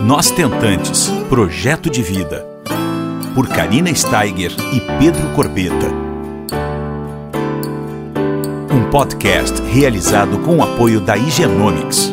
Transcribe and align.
Nós 0.00 0.30
Tentantes 0.30 1.08
Projeto 1.28 1.90
de 1.90 2.02
Vida. 2.02 2.46
Por 3.34 3.48
Karina 3.48 3.92
Steiger 3.92 4.52
e 4.72 4.80
Pedro 4.98 5.28
Corbeta. 5.34 5.88
Um 8.72 8.88
podcast 8.90 9.60
realizado 9.62 10.38
com 10.38 10.58
o 10.58 10.62
apoio 10.62 11.00
da 11.00 11.16
Higienomics. 11.16 12.12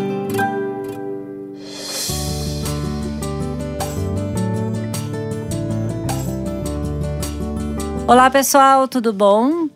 Olá 8.08 8.32
pessoal, 8.32 8.88
tudo 8.88 9.14
bom? 9.14 9.70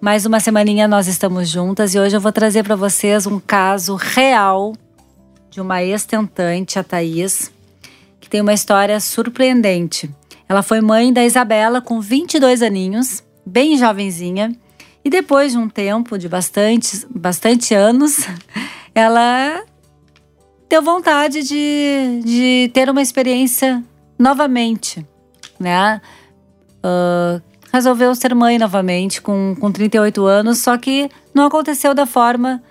Mais 0.00 0.24
uma 0.24 0.40
semaninha 0.40 0.88
nós 0.88 1.06
estamos 1.06 1.48
juntas 1.48 1.94
e 1.94 1.98
hoje 2.00 2.16
eu 2.16 2.20
vou 2.20 2.32
trazer 2.32 2.62
para 2.62 2.74
vocês 2.74 3.26
um 3.26 3.38
caso 3.38 3.96
real 3.96 4.72
de 5.50 5.60
uma 5.60 5.82
ex-tentante, 5.82 6.78
a 6.78 6.84
Thaís, 6.84 7.52
que 8.20 8.30
tem 8.30 8.40
uma 8.40 8.54
história 8.54 8.98
surpreendente. 9.00 10.08
Ela 10.48 10.62
foi 10.62 10.80
mãe 10.80 11.12
da 11.12 11.24
Isabela 11.24 11.80
com 11.80 12.00
22 12.00 12.62
aninhos, 12.62 13.22
bem 13.44 13.76
jovenzinha, 13.76 14.56
e 15.04 15.10
depois 15.10 15.52
de 15.52 15.58
um 15.58 15.68
tempo 15.68 16.16
de 16.16 16.28
bastante, 16.28 17.06
bastante 17.10 17.74
anos, 17.74 18.26
ela 18.94 19.64
deu 20.68 20.82
vontade 20.82 21.42
de, 21.42 22.20
de 22.24 22.70
ter 22.72 22.88
uma 22.88 23.02
experiência 23.02 23.82
novamente, 24.18 25.04
né? 25.58 26.00
Uh, 26.84 27.42
resolveu 27.72 28.14
ser 28.14 28.34
mãe 28.34 28.58
novamente 28.58 29.20
com, 29.20 29.56
com 29.58 29.72
38 29.72 30.24
anos, 30.24 30.58
só 30.58 30.76
que 30.76 31.10
não 31.34 31.46
aconteceu 31.46 31.94
da 31.94 32.06
forma 32.06 32.62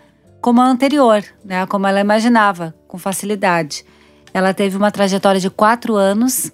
como 0.41 0.61
a 0.61 0.66
anterior, 0.66 1.23
né? 1.43 1.66
Como 1.66 1.88
ela 1.88 1.99
imaginava, 1.99 2.73
com 2.88 2.98
facilidade. 2.98 3.85
Ela 4.34 4.53
teve 4.53 4.77
uma 4.77 4.91
trajetória 4.91 5.39
de 5.39 5.49
quatro 5.49 5.95
anos. 5.95 6.52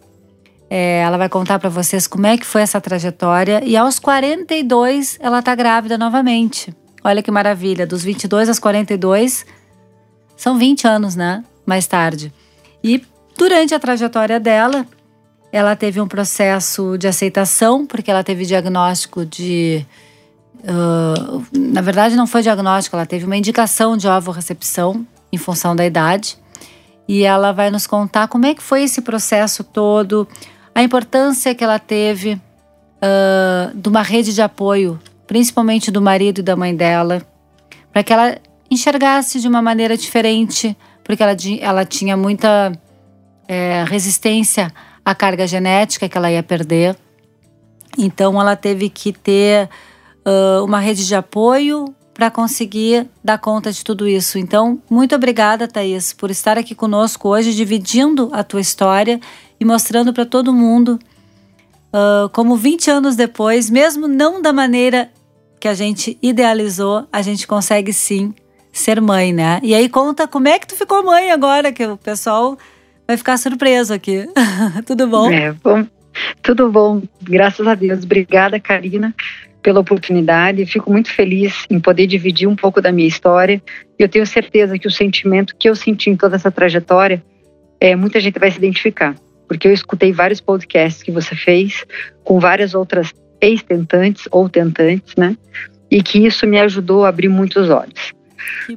É, 0.69 1.01
ela 1.01 1.17
vai 1.17 1.29
contar 1.29 1.59
para 1.59 1.69
vocês 1.69 2.07
como 2.07 2.25
é 2.25 2.37
que 2.37 2.45
foi 2.45 2.61
essa 2.61 2.81
trajetória. 2.81 3.63
E 3.63 3.77
aos 3.77 3.99
42, 3.99 5.17
ela 5.19 5.41
tá 5.41 5.53
grávida 5.53 5.97
novamente. 5.97 6.75
Olha 7.03 7.21
que 7.21 7.29
maravilha, 7.29 7.85
dos 7.85 8.03
22 8.03 8.49
aos 8.49 8.57
42, 8.57 9.45
são 10.35 10.57
20 10.57 10.87
anos, 10.87 11.15
né? 11.15 11.43
Mais 11.65 11.85
tarde. 11.85 12.33
E 12.83 13.03
durante 13.37 13.75
a 13.75 13.79
trajetória 13.79 14.39
dela, 14.39 14.87
ela 15.51 15.75
teve 15.75 16.01
um 16.01 16.07
processo 16.07 16.97
de 16.97 17.07
aceitação, 17.07 17.85
porque 17.85 18.09
ela 18.09 18.23
teve 18.23 18.45
diagnóstico 18.45 19.25
de 19.25 19.85
Uh, 20.65 21.45
na 21.55 21.81
verdade, 21.81 22.15
não 22.15 22.25
foi 22.25 22.41
diagnóstico, 22.41 22.95
ela 22.95 23.05
teve 23.05 23.25
uma 23.25 23.37
indicação 23.37 23.95
de 23.95 24.07
ovo-recepção 24.07 25.05
em 25.31 25.37
função 25.37 25.75
da 25.75 25.85
idade. 25.85 26.37
E 27.07 27.23
ela 27.23 27.51
vai 27.51 27.69
nos 27.69 27.85
contar 27.85 28.27
como 28.27 28.47
é 28.47 28.55
que 28.55 28.63
foi 28.63 28.83
esse 28.83 29.01
processo 29.01 29.63
todo, 29.63 30.27
a 30.73 30.81
importância 30.81 31.53
que 31.53 31.63
ela 31.63 31.77
teve 31.77 32.33
uh, 32.33 33.75
de 33.75 33.87
uma 33.87 34.01
rede 34.01 34.33
de 34.33 34.41
apoio, 34.41 34.99
principalmente 35.27 35.91
do 35.91 36.01
marido 36.01 36.39
e 36.39 36.43
da 36.43 36.55
mãe 36.55 36.75
dela, 36.75 37.21
para 37.93 38.03
que 38.03 38.11
ela 38.11 38.37
enxergasse 38.69 39.39
de 39.39 39.47
uma 39.47 39.61
maneira 39.61 39.95
diferente, 39.95 40.75
porque 41.03 41.21
ela, 41.21 41.35
ela 41.61 41.85
tinha 41.85 42.17
muita 42.17 42.71
é, 43.47 43.85
resistência 43.87 44.73
à 45.03 45.13
carga 45.13 45.45
genética 45.45 46.09
que 46.09 46.17
ela 46.17 46.31
ia 46.31 46.41
perder. 46.41 46.97
Então, 47.97 48.41
ela 48.41 48.55
teve 48.55 48.89
que 48.89 49.13
ter 49.13 49.69
uh, 50.25 50.63
uma 50.63 50.79
rede 50.79 51.05
de 51.05 51.15
apoio 51.15 51.93
para 52.13 52.31
conseguir 52.31 53.07
dar 53.21 53.37
conta 53.37 53.71
de 53.71 53.83
tudo 53.83 54.07
isso. 54.07 54.39
Então, 54.39 54.81
muito 54.89 55.13
obrigada, 55.13 55.67
Thaís, 55.67 56.13
por 56.13 56.31
estar 56.31 56.57
aqui 56.57 56.73
conosco 56.73 57.29
hoje, 57.29 57.53
dividindo 57.53 58.29
a 58.31 58.41
tua 58.41 58.61
história 58.61 59.19
e 59.59 59.65
mostrando 59.65 60.13
para 60.13 60.25
todo 60.25 60.53
mundo 60.53 60.97
uh, 61.93 62.29
como 62.29 62.55
20 62.55 62.89
anos 62.89 63.15
depois, 63.17 63.69
mesmo 63.69 64.07
não 64.07 64.41
da 64.41 64.53
maneira 64.53 65.11
que 65.59 65.67
a 65.67 65.73
gente 65.73 66.17
idealizou, 66.21 67.05
a 67.11 67.21
gente 67.21 67.45
consegue 67.45 67.91
sim 67.91 68.33
ser 68.71 69.01
mãe, 69.01 69.33
né? 69.33 69.59
E 69.61 69.75
aí 69.75 69.89
conta 69.89 70.25
como 70.25 70.47
é 70.47 70.57
que 70.57 70.67
tu 70.67 70.75
ficou 70.75 71.03
mãe 71.03 71.31
agora, 71.31 71.71
que 71.71 71.85
o 71.85 71.97
pessoal 71.97 72.57
vai 73.05 73.17
ficar 73.17 73.37
surpreso 73.37 73.93
aqui. 73.93 74.25
tudo 74.85 75.05
bom? 75.05 75.29
É, 75.29 75.51
bom? 75.51 75.85
Tudo 76.41 76.71
bom, 76.71 77.01
graças 77.21 77.67
a 77.67 77.75
Deus. 77.75 78.05
Obrigada, 78.05 78.57
Karina 78.57 79.13
pela 79.65 79.79
oportunidade. 79.79 80.63
Fico 80.67 80.91
muito 80.91 81.09
feliz 81.09 81.65
em 81.71 81.79
poder 81.79 82.05
dividir 82.05 82.47
um 82.47 82.55
pouco 82.55 82.79
da 82.79 82.91
minha 82.91 83.07
história. 83.07 83.59
E 83.97 84.03
eu 84.03 84.07
tenho 84.07 84.23
certeza 84.23 84.77
que 84.77 84.87
o 84.87 84.91
sentimento 84.91 85.55
que 85.57 85.67
eu 85.67 85.75
senti 85.75 86.11
em 86.11 86.15
toda 86.15 86.35
essa 86.35 86.51
trajetória, 86.51 87.23
é, 87.79 87.95
muita 87.95 88.19
gente 88.19 88.37
vai 88.37 88.51
se 88.51 88.59
identificar. 88.59 89.15
Porque 89.47 89.67
eu 89.67 89.73
escutei 89.73 90.13
vários 90.13 90.39
podcasts 90.39 91.01
que 91.01 91.11
você 91.11 91.35
fez 91.35 91.83
com 92.23 92.39
várias 92.39 92.75
outras 92.75 93.11
ex-tentantes 93.41 94.27
ou 94.29 94.47
tentantes, 94.47 95.15
né? 95.15 95.35
E 95.89 96.03
que 96.03 96.19
isso 96.23 96.45
me 96.45 96.59
ajudou 96.59 97.03
a 97.03 97.09
abrir 97.09 97.29
muitos 97.29 97.67
olhos. 97.67 98.13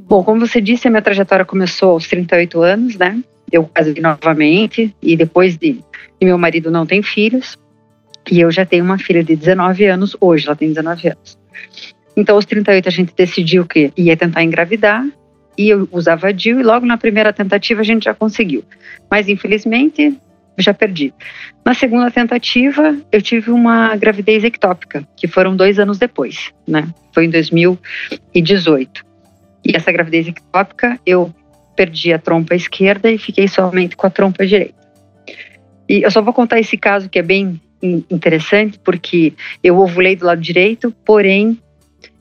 Bom. 0.01 0.25
como 0.25 0.41
você 0.41 0.59
disse, 0.59 0.89
a 0.89 0.91
minha 0.91 1.03
trajetória 1.03 1.45
começou 1.45 1.91
aos 1.91 2.09
38 2.09 2.63
anos, 2.63 2.97
né? 2.97 3.23
Eu 3.53 3.65
casei 3.65 4.01
novamente 4.01 4.95
e 5.03 5.17
depois 5.19 5.59
de 5.59 5.81
e 6.19 6.25
meu 6.25 6.39
marido 6.39 6.71
não 6.71 6.87
tem 6.87 7.03
filhos, 7.03 7.59
e 8.31 8.41
eu 8.41 8.51
já 8.51 8.65
tenho 8.65 8.85
uma 8.85 8.99
filha 8.99 9.23
de 9.23 9.35
19 9.37 9.85
anos, 9.87 10.17
hoje 10.21 10.47
ela 10.47 10.57
tem 10.57 10.69
19 10.69 11.09
anos. 11.09 11.39
Então, 12.17 12.35
aos 12.35 12.45
38, 12.45 12.89
a 12.89 12.91
gente 12.91 13.15
decidiu 13.15 13.65
que 13.65 13.93
ia 13.97 14.17
tentar 14.17 14.43
engravidar, 14.43 15.07
e 15.57 15.69
eu 15.69 15.89
usava 15.91 16.33
DIU, 16.33 16.61
e 16.61 16.63
logo 16.63 16.87
na 16.87 16.97
primeira 16.97 17.33
tentativa 17.33 17.81
a 17.81 17.85
gente 17.85 18.05
já 18.05 18.15
conseguiu. 18.15 18.65
Mas, 19.11 19.29
infelizmente, 19.29 20.17
já 20.59 20.75
perdi. 20.75 21.15
Na 21.65 21.75
segunda 21.75 22.11
tentativa, 22.11 22.97
eu 23.13 23.23
tive 23.23 23.51
uma 23.51 23.95
gravidez 23.97 24.45
ectópica, 24.45 25.07
que 25.17 25.29
foram 25.29 25.57
dois 25.57 25.79
anos 25.79 25.99
depois, 25.99 26.53
né? 26.67 26.89
Foi 27.13 27.25
em 27.25 27.31
2018. 27.31 29.05
E 29.65 29.77
essa 29.77 29.93
gravidez 29.93 30.29
ectópica, 30.29 30.99
eu 31.07 31.33
perdi 31.77 32.13
a 32.13 32.19
trompa 32.19 32.55
esquerda 32.57 33.11
e 33.11 33.19
fiquei 33.19 33.47
somente 33.47 33.97
com 33.97 34.07
a 34.07 34.11
trompa 34.11 34.45
direita. 34.45 34.75
E 35.89 36.03
eu 36.03 36.11
só 36.11 36.21
vou 36.21 36.35
contar 36.35 36.59
esse 36.59 36.77
caso 36.77 37.09
que 37.09 37.19
é 37.19 37.23
bem 37.23 37.61
interessante 37.83 38.79
porque 38.79 39.33
eu 39.63 39.79
ovulei 39.79 40.17
do 40.17 40.27
lado 40.27 40.41
direito, 40.41 40.93
porém 41.05 41.59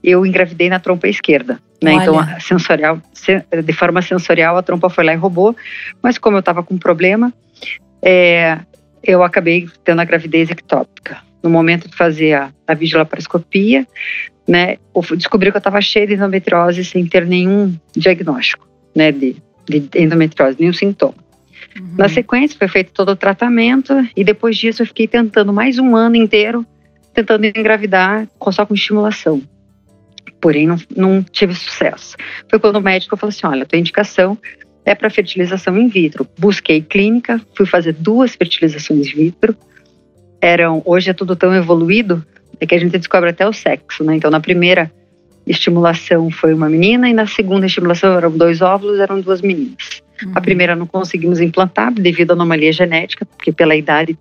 eu 0.04 0.26
engravidei 0.26 0.70
na 0.70 0.80
trompa 0.80 1.08
esquerda. 1.08 1.60
Né? 1.82 1.94
Então, 1.94 2.16
sensorial, 2.40 3.02
de 3.64 3.74
forma 3.74 4.02
sensorial, 4.02 4.58
a 4.58 4.64
trompa 4.64 4.90
foi 4.90 5.04
lá 5.04 5.14
e 5.14 5.18
roubou, 5.18 5.56
mas 6.02 6.18
como 6.18 6.38
eu 6.38 6.40
estava 6.40 6.64
com 6.64 6.74
um 6.74 6.78
problema, 6.78 7.34
é, 8.02 8.58
eu 9.04 9.24
acabei 9.24 9.70
tendo 9.84 10.02
a 10.02 10.06
gravidez 10.06 10.50
ectópica. 10.50 11.20
No 11.44 11.50
momento 11.50 11.88
de 11.88 11.96
fazer 11.96 12.34
a, 12.34 12.52
a 12.68 12.74
vigilaparoscopia, 12.74 13.86
né, 14.48 14.78
descobri 15.16 15.52
que 15.52 15.58
eu 15.58 15.60
estava 15.60 15.80
cheia 15.82 16.08
de 16.08 16.16
endometriose 16.16 16.84
sem 16.84 17.06
ter 17.06 17.26
nenhum 17.26 17.76
diagnóstico 17.96 18.68
né, 18.96 19.12
de, 19.12 19.36
de 19.70 19.90
endometriose, 19.96 20.58
nenhum 20.60 20.74
sintoma. 20.74 21.27
Uhum. 21.80 21.96
Na 21.98 22.10
sequência, 22.10 22.58
foi 22.58 22.68
feito 22.68 22.92
todo 22.92 23.10
o 23.10 23.16
tratamento 23.16 23.94
e 24.16 24.24
depois 24.24 24.58
disso 24.58 24.82
eu 24.82 24.86
fiquei 24.88 25.08
tentando 25.08 25.54
mais 25.54 25.78
um 25.78 25.96
ano 25.96 26.16
inteiro, 26.16 26.66
tentando 27.14 27.46
engravidar 27.46 28.28
só 28.52 28.66
com 28.66 28.74
estimulação. 28.74 29.42
Porém, 30.40 30.68
não, 30.68 30.78
não 30.96 31.24
tive 31.24 31.54
sucesso. 31.56 32.16
Foi 32.50 32.60
quando 32.60 32.78
o 32.78 32.82
médico 32.82 33.18
falou 33.18 33.30
assim: 33.30 33.48
olha, 33.48 33.66
tua 33.66 33.80
indicação 33.80 34.38
é 34.86 34.96
para 34.96 35.10
fertilização 35.10 35.78
in 35.78 35.90
vitro. 35.90 36.28
Busquei 36.38 36.82
clínica, 36.82 37.42
fui 37.56 37.66
fazer 37.66 37.94
duas 37.94 38.36
fertilizações 38.36 39.08
in 39.08 39.16
vitro. 39.16 39.56
Eram, 40.40 40.82
hoje 40.86 41.10
é 41.10 41.14
tudo 41.14 41.36
tão 41.36 41.54
evoluído, 41.54 42.24
é 42.60 42.66
que 42.66 42.76
a 42.76 42.80
gente 42.80 42.98
descobre 42.98 43.32
até 43.32 43.48
o 43.48 43.52
sexo, 43.52 44.04
né? 44.04 44.16
Então, 44.16 44.30
na 44.30 44.40
primeira 44.40 44.92
estimulação 45.46 46.30
foi 46.30 46.54
uma 46.54 46.70
menina 46.70 47.10
e 47.10 47.14
na 47.14 47.26
segunda 47.26 47.66
estimulação 47.66 48.16
eram 48.16 48.32
dois 48.32 48.62
óvulos, 48.62 49.00
eram 49.00 49.20
duas 49.20 49.42
meninas. 49.42 50.04
Uhum. 50.24 50.32
A 50.36 50.42
primeira 50.42 50.76
não 50.76 50.88
conseguimos 50.88 51.40
implantar 51.40 51.94
devido 51.94 52.32
à 52.32 52.34
anomalia 52.34 52.72
genética, 52.72 53.26
porque 53.26 53.52
pela 53.52 53.76
idade 53.76 54.18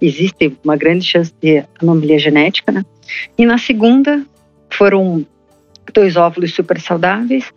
existe 0.00 0.56
uma 0.64 0.76
grande 0.76 1.04
chance 1.04 1.32
de 1.40 1.64
anomalia 1.80 2.18
genética, 2.18 2.70
né? 2.70 2.82
E 3.36 3.44
na 3.44 3.58
segunda 3.58 4.24
foram 4.70 5.26
dois 5.92 6.16
óvulos 6.16 6.54
super 6.54 6.80
saudáveis, 6.80 7.52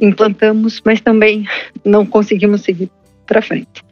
implantamos, 0.00 0.80
mas 0.84 1.00
também 1.00 1.46
não 1.84 2.06
conseguimos 2.06 2.62
seguir 2.62 2.90
para 3.26 3.42
frente. 3.42 3.82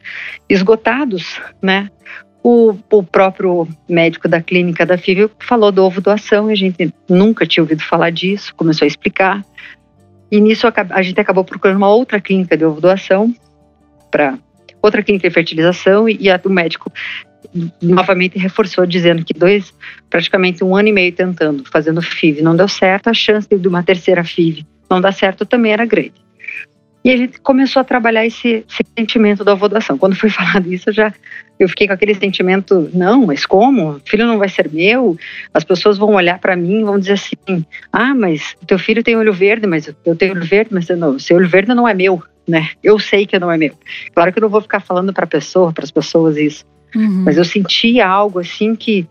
Esgotados, 0.48 1.40
né? 1.60 1.90
O, 2.44 2.76
o, 2.90 3.04
próprio 3.04 3.68
médico 3.88 4.26
da 4.26 4.42
clínica 4.42 4.84
da 4.84 4.98
FIV 4.98 5.30
falou 5.38 5.70
do 5.70 5.84
ovo 5.84 6.00
doação 6.00 6.50
e 6.50 6.52
a 6.52 6.56
gente 6.56 6.92
nunca 7.08 7.46
tinha 7.46 7.62
ouvido 7.62 7.82
falar 7.84 8.10
disso, 8.10 8.52
começou 8.56 8.84
a 8.84 8.88
explicar. 8.88 9.44
E 10.32 10.40
nisso 10.40 10.66
a 10.66 11.02
gente 11.02 11.20
acabou 11.20 11.44
procurando 11.44 11.76
uma 11.76 11.90
outra 11.90 12.18
clínica 12.18 12.56
de 12.56 12.64
ovo 12.64 12.80
doação 12.80 13.34
para 14.10 14.38
outra 14.80 15.02
clínica 15.02 15.28
de 15.28 15.34
fertilização 15.34 16.08
e, 16.08 16.18
o 16.42 16.50
médico 16.50 16.90
novamente 17.82 18.38
reforçou 18.38 18.86
dizendo 18.86 19.22
que 19.26 19.34
dois, 19.34 19.74
praticamente 20.08 20.64
um 20.64 20.74
ano 20.74 20.88
e 20.88 20.92
meio 20.92 21.12
tentando, 21.12 21.64
fazendo 21.70 22.00
FIV 22.00 22.40
não 22.40 22.56
deu 22.56 22.66
certo, 22.66 23.08
a 23.08 23.14
chance 23.14 23.46
de 23.46 23.68
uma 23.68 23.82
terceira 23.82 24.24
FIV 24.24 24.64
não 24.88 25.02
dar 25.02 25.12
certo 25.12 25.44
também 25.44 25.72
era 25.72 25.84
grande. 25.84 26.14
E 27.04 27.10
a 27.10 27.16
gente 27.16 27.40
começou 27.40 27.80
a 27.80 27.84
trabalhar 27.84 28.24
esse, 28.24 28.64
esse 28.68 28.84
sentimento 28.96 29.44
da 29.44 29.52
avó 29.52 29.66
doação. 29.66 29.98
Quando 29.98 30.14
foi 30.14 30.30
falado 30.30 30.72
isso, 30.72 30.90
eu 30.90 30.94
já 30.94 31.12
eu 31.58 31.68
fiquei 31.68 31.86
com 31.86 31.92
aquele 31.92 32.14
sentimento, 32.14 32.90
não, 32.92 33.26
mas 33.26 33.46
como? 33.46 33.92
O 33.92 34.00
filho 34.04 34.26
não 34.26 34.38
vai 34.38 34.48
ser 34.48 34.68
meu? 34.70 35.16
As 35.54 35.62
pessoas 35.62 35.96
vão 35.96 36.14
olhar 36.14 36.38
para 36.40 36.56
mim 36.56 36.80
e 36.80 36.84
vão 36.84 36.98
dizer 36.98 37.12
assim: 37.12 37.64
"Ah, 37.92 38.14
mas 38.14 38.56
teu 38.66 38.78
filho 38.78 39.02
tem 39.02 39.16
olho 39.16 39.32
verde, 39.32 39.66
mas 39.66 39.92
eu 40.04 40.16
tenho 40.16 40.32
olho 40.32 40.44
verde, 40.44 40.70
mas 40.72 40.88
não, 40.88 41.18
seu 41.18 41.36
olho 41.36 41.48
verde 41.48 41.72
não 41.72 41.86
é 41.86 41.94
meu", 41.94 42.22
né? 42.48 42.70
Eu 42.82 42.98
sei 42.98 43.26
que 43.26 43.38
não 43.38 43.50
é 43.50 43.56
meu. 43.56 43.74
Claro 44.12 44.32
que 44.32 44.38
eu 44.38 44.42
não 44.42 44.48
vou 44.48 44.60
ficar 44.60 44.80
falando 44.80 45.12
para 45.12 45.26
pessoa, 45.26 45.72
para 45.72 45.84
as 45.84 45.90
pessoas 45.90 46.36
isso. 46.36 46.64
Uhum. 46.96 47.22
Mas 47.24 47.38
eu 47.38 47.44
sentia 47.44 48.08
algo 48.08 48.40
assim 48.40 48.74
que 48.74 49.06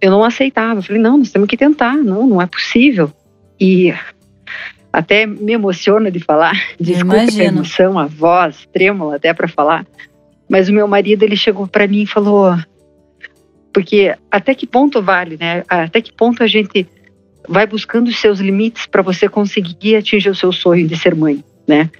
eu 0.00 0.10
não 0.10 0.24
aceitava. 0.24 0.78
Eu 0.78 0.82
falei: 0.82 1.02
"Não, 1.02 1.18
nós 1.18 1.30
temos 1.30 1.48
que 1.48 1.56
tentar. 1.56 1.96
Não, 1.96 2.26
não 2.26 2.40
é 2.40 2.46
possível". 2.46 3.12
E 3.60 3.92
até 4.94 5.26
me 5.26 5.52
emociona 5.52 6.10
de 6.10 6.20
falar. 6.20 6.54
Desculpa 6.78 7.16
a 7.16 7.44
emoção, 7.44 7.98
a 7.98 8.06
voz 8.06 8.66
trêmula 8.72 9.16
até 9.16 9.34
para 9.34 9.48
falar. 9.48 9.84
Mas 10.48 10.68
o 10.68 10.72
meu 10.72 10.86
marido 10.86 11.24
ele 11.24 11.36
chegou 11.36 11.66
para 11.66 11.88
mim 11.88 12.02
e 12.02 12.06
falou: 12.06 12.56
porque 13.72 14.14
até 14.30 14.54
que 14.54 14.66
ponto 14.66 15.02
vale, 15.02 15.36
né? 15.38 15.64
Até 15.68 16.00
que 16.00 16.12
ponto 16.12 16.44
a 16.44 16.46
gente 16.46 16.86
vai 17.48 17.66
buscando 17.66 18.08
os 18.08 18.20
seus 18.20 18.38
limites 18.38 18.86
para 18.86 19.02
você 19.02 19.28
conseguir 19.28 19.96
atingir 19.96 20.30
o 20.30 20.34
seu 20.34 20.52
sonho 20.52 20.86
de 20.86 20.96
ser 20.96 21.14
mãe, 21.14 21.42
né? 21.66 21.90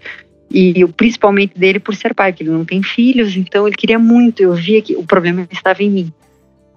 E 0.50 0.86
principalmente 0.96 1.58
dele 1.58 1.80
por 1.80 1.96
ser 1.96 2.14
pai, 2.14 2.32
porque 2.32 2.44
ele 2.44 2.50
não 2.50 2.64
tem 2.64 2.80
filhos, 2.80 3.36
então 3.36 3.66
ele 3.66 3.76
queria 3.76 3.98
muito. 3.98 4.40
Eu 4.40 4.54
via 4.54 4.80
que 4.80 4.94
o 4.94 5.02
problema 5.02 5.48
estava 5.50 5.82
em 5.82 5.90
mim. 5.90 6.12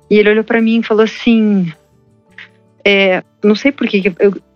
E 0.10 0.18
ele 0.18 0.32
olhou 0.32 0.44
para 0.44 0.62
mim 0.62 0.80
e 0.80 0.84
falou 0.84 1.04
assim: 1.04 1.72
é, 2.84 3.22
não 3.44 3.54
sei 3.54 3.72
por 3.72 3.88
que 3.88 4.02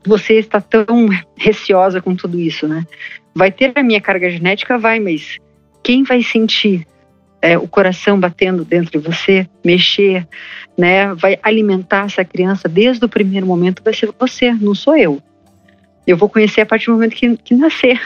você 0.05 0.35
está 0.35 0.59
tão 0.59 1.09
receosa 1.37 2.01
com 2.01 2.15
tudo 2.15 2.39
isso, 2.39 2.67
né? 2.67 2.85
Vai 3.35 3.51
ter 3.51 3.71
a 3.75 3.83
minha 3.83 4.01
carga 4.01 4.29
genética? 4.29 4.77
Vai, 4.77 4.99
mas 4.99 5.37
quem 5.83 6.03
vai 6.03 6.21
sentir 6.23 6.85
é, 7.41 7.57
o 7.57 7.67
coração 7.67 8.19
batendo 8.19 8.63
dentro 8.63 8.91
de 8.91 9.05
você, 9.05 9.47
mexer, 9.63 10.27
né? 10.77 11.13
Vai 11.15 11.39
alimentar 11.41 12.05
essa 12.05 12.23
criança 12.23 12.69
desde 12.69 13.03
o 13.03 13.09
primeiro 13.09 13.47
momento, 13.47 13.83
vai 13.83 13.93
ser 13.93 14.13
você, 14.19 14.51
não 14.53 14.75
sou 14.75 14.95
eu. 14.95 15.21
Eu 16.05 16.17
vou 16.17 16.29
conhecer 16.29 16.61
a 16.61 16.65
partir 16.65 16.87
do 16.87 16.93
momento 16.93 17.15
que, 17.15 17.37
que 17.37 17.55
nascer. 17.55 17.99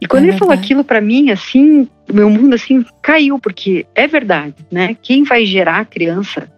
E 0.00 0.06
quando 0.06 0.24
é 0.24 0.28
ele 0.28 0.38
falou 0.38 0.52
aquilo 0.52 0.84
para 0.84 1.00
mim, 1.00 1.30
assim, 1.30 1.88
o 2.08 2.14
meu 2.14 2.28
mundo 2.28 2.54
assim 2.54 2.84
caiu, 3.02 3.38
porque 3.38 3.86
é 3.94 4.06
verdade, 4.06 4.54
né? 4.70 4.94
Quem 5.00 5.24
vai 5.24 5.46
gerar 5.46 5.80
a 5.80 5.84
criança, 5.84 6.50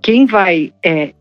quem 0.00 0.26
vai 0.26 0.72
é, 0.82 1.12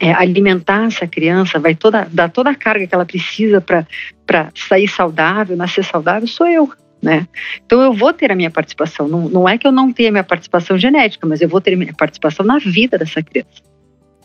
é, 0.00 0.12
alimentar 0.12 0.86
essa 0.86 1.06
criança, 1.06 1.58
vai 1.58 1.74
toda, 1.74 2.06
dar 2.10 2.30
toda 2.30 2.50
a 2.50 2.54
carga 2.54 2.86
que 2.86 2.94
ela 2.94 3.04
precisa 3.04 3.60
para 3.60 4.50
sair 4.54 4.88
saudável, 4.88 5.56
nascer 5.56 5.84
saudável, 5.84 6.26
sou 6.26 6.46
eu. 6.46 6.70
Né? 7.00 7.28
Então 7.64 7.82
eu 7.82 7.92
vou 7.92 8.12
ter 8.12 8.32
a 8.32 8.34
minha 8.34 8.50
participação. 8.50 9.06
Não, 9.06 9.28
não 9.28 9.48
é 9.48 9.58
que 9.58 9.66
eu 9.66 9.72
não 9.72 9.92
tenha 9.92 10.10
minha 10.10 10.24
participação 10.24 10.78
genética, 10.78 11.26
mas 11.26 11.40
eu 11.40 11.48
vou 11.48 11.60
ter 11.60 11.74
a 11.74 11.76
minha 11.76 11.92
participação 11.92 12.44
na 12.44 12.58
vida 12.58 12.96
dessa 12.96 13.22
criança. 13.22 13.62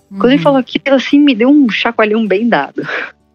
Uhum. 0.10 0.18
Quando 0.18 0.32
ele 0.32 0.38
uhum. 0.38 0.44
falou 0.44 0.60
aquilo, 0.60 0.96
assim, 0.96 1.20
me 1.20 1.36
deu 1.36 1.50
um 1.50 1.70
chacoalhão 1.70 2.26
bem 2.26 2.48
dado. 2.48 2.88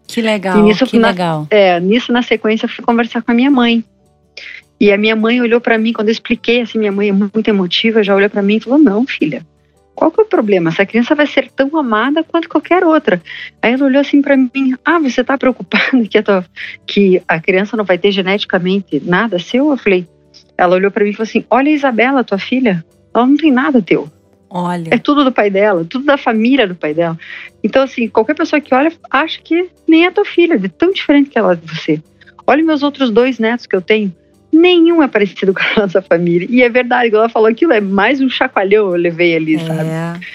Que 0.07 0.21
legal, 0.21 0.61
nisso, 0.61 0.85
que 0.85 0.99
na, 0.99 1.09
legal. 1.09 1.47
É, 1.49 1.79
nisso, 1.79 2.11
na 2.11 2.21
sequência, 2.21 2.65
eu 2.65 2.69
fui 2.69 2.83
conversar 2.83 3.21
com 3.21 3.31
a 3.31 3.35
minha 3.35 3.51
mãe. 3.51 3.83
E 4.79 4.91
a 4.91 4.97
minha 4.97 5.15
mãe 5.15 5.41
olhou 5.41 5.61
para 5.61 5.77
mim, 5.77 5.93
quando 5.93 6.09
eu 6.09 6.11
expliquei, 6.11 6.61
assim, 6.61 6.77
minha 6.77 6.91
mãe 6.91 7.09
é 7.09 7.11
muito 7.11 7.47
emotiva, 7.47 8.03
já 8.03 8.15
olhou 8.15 8.29
para 8.29 8.41
mim 8.41 8.57
e 8.57 8.59
falou: 8.59 8.77
Não, 8.77 9.05
filha, 9.07 9.45
qual 9.95 10.11
que 10.11 10.19
é 10.19 10.23
o 10.23 10.27
problema? 10.27 10.69
Essa 10.69 10.85
criança 10.85 11.15
vai 11.15 11.25
ser 11.25 11.49
tão 11.49 11.75
amada 11.77 12.23
quanto 12.23 12.49
qualquer 12.49 12.83
outra. 12.83 13.21
Aí 13.61 13.73
ela 13.73 13.85
olhou 13.85 14.01
assim 14.01 14.21
para 14.21 14.35
mim: 14.35 14.75
Ah, 14.83 14.99
você 14.99 15.23
tá 15.23 15.37
preocupada 15.37 16.05
que 16.09 16.17
a, 16.17 16.23
tua, 16.23 16.45
que 16.85 17.21
a 17.27 17.39
criança 17.39 17.77
não 17.77 17.85
vai 17.85 17.97
ter 17.97 18.11
geneticamente 18.11 19.01
nada 19.03 19.39
seu? 19.39 19.71
Eu 19.71 19.77
falei. 19.77 20.05
Ela 20.57 20.75
olhou 20.75 20.91
para 20.91 21.03
mim 21.03 21.11
e 21.11 21.13
falou 21.13 21.23
assim: 21.27 21.45
Olha 21.49 21.71
a 21.71 21.73
Isabela, 21.73 22.23
tua 22.23 22.37
filha, 22.37 22.85
ela 23.13 23.25
não 23.25 23.37
tem 23.37 23.51
nada 23.51 23.81
teu. 23.81 24.11
Olha. 24.49 24.89
É 24.91 24.97
tudo 24.97 25.23
do 25.23 25.31
pai 25.31 25.49
dela, 25.49 25.85
tudo 25.85 26.05
da 26.05 26.17
família 26.17 26.67
do 26.67 26.75
pai 26.75 26.93
dela. 26.93 27.17
Então, 27.63 27.83
assim, 27.83 28.07
qualquer 28.07 28.35
pessoa 28.35 28.61
que 28.61 28.75
olha 28.75 28.91
acha 29.09 29.41
que 29.41 29.69
nem 29.87 30.05
é 30.05 30.11
tua 30.11 30.25
filha, 30.25 30.57
de 30.57 30.69
tão 30.69 30.91
diferente 30.91 31.29
que 31.29 31.39
ela 31.39 31.53
é 31.53 31.55
de 31.55 31.67
você. 31.67 32.01
Olha 32.45 32.63
meus 32.63 32.83
outros 32.83 33.09
dois 33.09 33.39
netos 33.39 33.65
que 33.65 33.75
eu 33.75 33.81
tenho 33.81 34.13
nenhum 34.55 35.03
é 35.03 35.07
parecido 35.07 35.53
com 35.55 35.61
a 35.61 35.81
nossa 35.81 36.01
família. 36.01 36.47
E 36.49 36.61
é 36.61 36.69
verdade, 36.69 37.13
ela 37.13 37.29
falou 37.29 37.49
aquilo, 37.49 37.73
é 37.73 37.81
mais 37.81 38.21
um 38.21 38.29
chacoalhão 38.29 38.91
eu 38.91 38.95
levei 38.95 39.35
ali, 39.35 39.55
é. 39.55 39.59
sabe? 39.59 40.25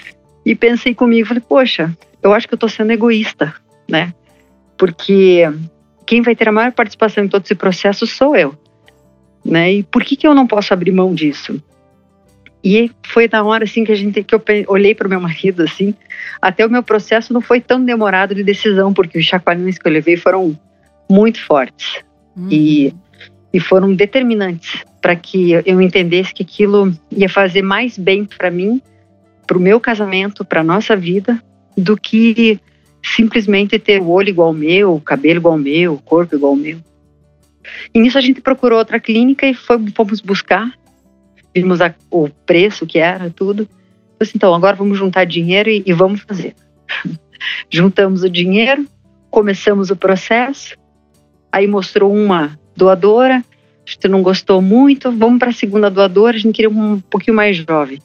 E 0.45 0.55
pensei 0.55 0.93
comigo, 0.95 1.27
falei, 1.27 1.43
poxa, 1.47 1.95
eu 2.21 2.33
acho 2.33 2.47
que 2.47 2.53
eu 2.53 2.57
tô 2.57 2.67
sendo 2.67 2.91
egoísta, 2.91 3.53
né? 3.89 4.13
Porque 4.77 5.43
quem 6.05 6.21
vai 6.21 6.35
ter 6.35 6.49
a 6.49 6.51
maior 6.51 6.71
participação 6.71 7.23
em 7.23 7.27
todo 7.27 7.43
esse 7.43 7.55
processo 7.55 8.07
sou 8.07 8.35
eu, 8.35 8.55
né? 9.45 9.73
E 9.73 9.83
por 9.83 10.03
que 10.03 10.15
que 10.15 10.27
eu 10.27 10.33
não 10.33 10.47
posso 10.47 10.73
abrir 10.73 10.91
mão 10.91 11.13
disso? 11.13 11.61
E 12.63 12.91
foi 13.07 13.27
na 13.31 13.43
hora 13.43 13.63
assim 13.63 13.83
que 13.83 13.91
a 13.91 13.95
gente 13.95 14.23
que 14.23 14.35
eu 14.35 14.43
olhei 14.67 14.93
para 14.93 15.07
o 15.07 15.09
meu 15.09 15.19
marido 15.19 15.63
assim, 15.63 15.95
até 16.39 16.65
o 16.65 16.69
meu 16.69 16.83
processo 16.83 17.33
não 17.33 17.41
foi 17.41 17.59
tão 17.59 17.83
demorado 17.83 18.35
de 18.35 18.43
decisão, 18.43 18.93
porque 18.93 19.17
os 19.17 19.25
chacoalhões 19.25 19.77
que 19.77 19.87
eu 19.87 19.91
levei 19.91 20.15
foram 20.15 20.57
muito 21.09 21.43
fortes. 21.43 22.03
Uhum. 22.35 22.47
E 22.51 22.93
e 23.53 23.59
foram 23.59 23.93
determinantes 23.93 24.83
para 25.01 25.15
que 25.15 25.51
eu 25.65 25.81
entendesse 25.81 26.33
que 26.33 26.43
aquilo 26.43 26.93
ia 27.11 27.27
fazer 27.27 27.61
mais 27.61 27.97
bem 27.97 28.23
para 28.23 28.51
mim, 28.51 28.81
para 29.47 29.57
o 29.57 29.61
meu 29.61 29.79
casamento, 29.79 30.45
para 30.45 30.63
nossa 30.63 30.95
vida, 30.95 31.41
do 31.75 31.97
que 31.97 32.59
simplesmente 33.03 33.79
ter 33.79 33.99
o 33.99 34.09
olho 34.09 34.29
igual 34.29 34.49
ao 34.49 34.53
meu, 34.53 34.95
o 34.95 35.01
cabelo 35.01 35.39
igual 35.39 35.53
ao 35.55 35.59
meu, 35.59 35.93
o 35.95 36.01
corpo 36.01 36.35
igual 36.35 36.53
ao 36.53 36.57
meu. 36.57 36.77
E 37.93 37.99
nisso 37.99 38.17
a 38.17 38.21
gente 38.21 38.41
procurou 38.41 38.79
outra 38.79 38.99
clínica 38.99 39.47
e 39.47 39.53
fomos 39.53 40.21
buscar, 40.21 40.71
vimos 41.53 41.81
a, 41.81 41.93
o 42.09 42.29
preço 42.29 42.85
que 42.85 42.99
era, 42.99 43.29
tudo. 43.29 43.67
Assim, 44.19 44.33
então, 44.35 44.53
agora 44.53 44.75
vamos 44.75 44.97
juntar 44.97 45.25
dinheiro 45.25 45.69
e, 45.69 45.83
e 45.85 45.93
vamos 45.93 46.21
fazer. 46.21 46.55
Juntamos 47.69 48.23
o 48.23 48.29
dinheiro, 48.29 48.85
começamos 49.31 49.89
o 49.89 49.95
processo, 49.95 50.75
aí 51.51 51.67
mostrou 51.67 52.13
uma 52.13 52.59
doadora, 52.81 53.37
a 53.37 53.91
gente 53.91 54.07
não 54.07 54.23
gostou 54.23 54.61
muito, 54.61 55.11
vamos 55.11 55.37
para 55.37 55.49
a 55.49 55.53
segunda 55.53 55.89
doadora, 55.89 56.35
a 56.35 56.39
gente 56.39 56.55
queria 56.55 56.69
um 56.69 56.99
pouquinho 56.99 57.35
mais 57.35 57.57
jovem. 57.57 57.99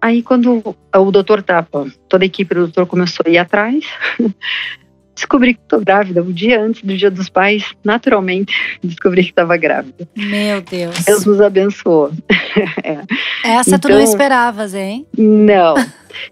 Aí 0.00 0.22
quando 0.22 0.76
o 0.94 1.10
doutor 1.10 1.42
tava, 1.42 1.86
toda 2.08 2.24
a 2.24 2.26
equipe 2.26 2.54
do 2.54 2.62
doutor 2.62 2.86
começou 2.86 3.24
a 3.26 3.30
ir 3.30 3.38
atrás, 3.38 3.84
descobri 5.14 5.54
que 5.54 5.60
estou 5.60 5.80
grávida. 5.80 6.22
Um 6.22 6.32
dia 6.32 6.60
antes 6.60 6.82
do 6.82 6.94
Dia 6.96 7.10
dos 7.10 7.28
Pais, 7.28 7.64
naturalmente, 7.82 8.52
descobri 8.84 9.22
que 9.22 9.30
estava 9.30 9.56
grávida. 9.56 10.06
Meu 10.14 10.60
Deus. 10.60 11.04
Deus 11.04 11.24
nos 11.24 11.40
abençoou. 11.40 12.10
é. 12.82 12.98
Essa 13.44 13.76
então, 13.76 13.78
tu 13.78 13.88
não 13.88 14.00
então, 14.00 14.10
esperavas, 14.10 14.74
hein? 14.74 15.06
Não. 15.16 15.74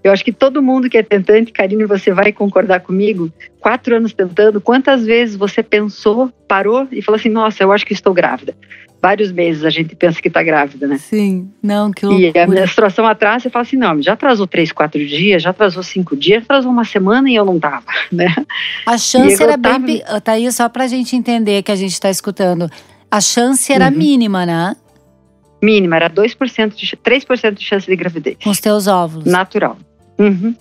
Eu 0.05 0.13
acho 0.13 0.25
que 0.25 0.33
todo 0.33 0.63
mundo 0.63 0.91
que 0.91 0.99
é 0.99 1.03
tentante, 1.03 1.53
Karine, 1.53 1.85
você 1.85 2.13
vai 2.13 2.33
concordar 2.33 2.81
comigo. 2.81 3.33
Quatro 3.61 3.95
anos 3.97 4.13
tentando, 4.13 4.61
quantas 4.61 5.05
vezes 5.05 5.37
você 5.37 5.63
pensou, 5.63 6.33
parou 6.49 6.89
e 6.91 7.03
falou 7.03 7.19
assim: 7.19 7.29
Nossa, 7.29 7.63
eu 7.63 7.71
acho 7.71 7.87
que 7.87 7.93
estou 7.93 8.13
grávida 8.13 8.55
vários 9.01 9.33
meses 9.33 9.65
a 9.65 9.71
gente 9.71 9.97
pensa 9.97 10.21
que 10.21 10.29
está 10.29 10.43
grávida, 10.43 10.87
né? 10.87 10.99
Sim, 10.99 11.51
não, 11.63 11.91
que 11.91 12.05
loucura. 12.05 12.33
E 12.35 12.39
a 12.39 12.47
menstruação 12.47 13.07
atrasa, 13.07 13.45
você 13.45 13.51
fala 13.51 13.63
assim, 13.63 13.77
não, 13.77 14.01
já 14.03 14.13
atrasou 14.13 14.47
três, 14.47 14.71
quatro 14.71 15.05
dias, 15.05 15.43
já 15.43 15.51
atrasou 15.51 15.83
cinco 15.83 16.15
dias, 16.15 16.43
atrasou 16.43 16.71
uma 16.71 16.85
semana 16.85 17.31
e 17.31 17.35
eu 17.35 17.45
não 17.45 17.59
tava, 17.59 17.87
né? 18.13 18.35
A 18.87 18.99
chance 18.99 19.43
era 19.43 19.57
tava... 19.57 19.79
bem, 19.79 20.03
tá 20.23 20.33
aí 20.33 20.51
só 20.53 20.69
pra 20.69 20.87
gente 20.87 21.17
entender 21.17 21.63
que 21.63 21.73
a 21.73 21.77
gente 21.77 21.93
está 21.93 22.11
escutando, 22.11 22.71
a 23.11 23.21
chance 23.21 23.73
era 23.73 23.87
uhum. 23.87 23.97
mínima, 23.97 24.45
né? 24.45 24.77
Mínima, 25.63 25.97
era 25.97 26.09
2%, 26.09 26.75
de, 26.75 26.97
3% 26.97 27.55
de 27.55 27.65
chance 27.65 27.87
de 27.87 27.97
gravidez. 27.97 28.37
Com 28.43 28.51
os 28.51 28.61
teus 28.61 28.87
óvulos. 28.87 29.27
Natural. 29.27 29.77
Uhum. 30.19 30.55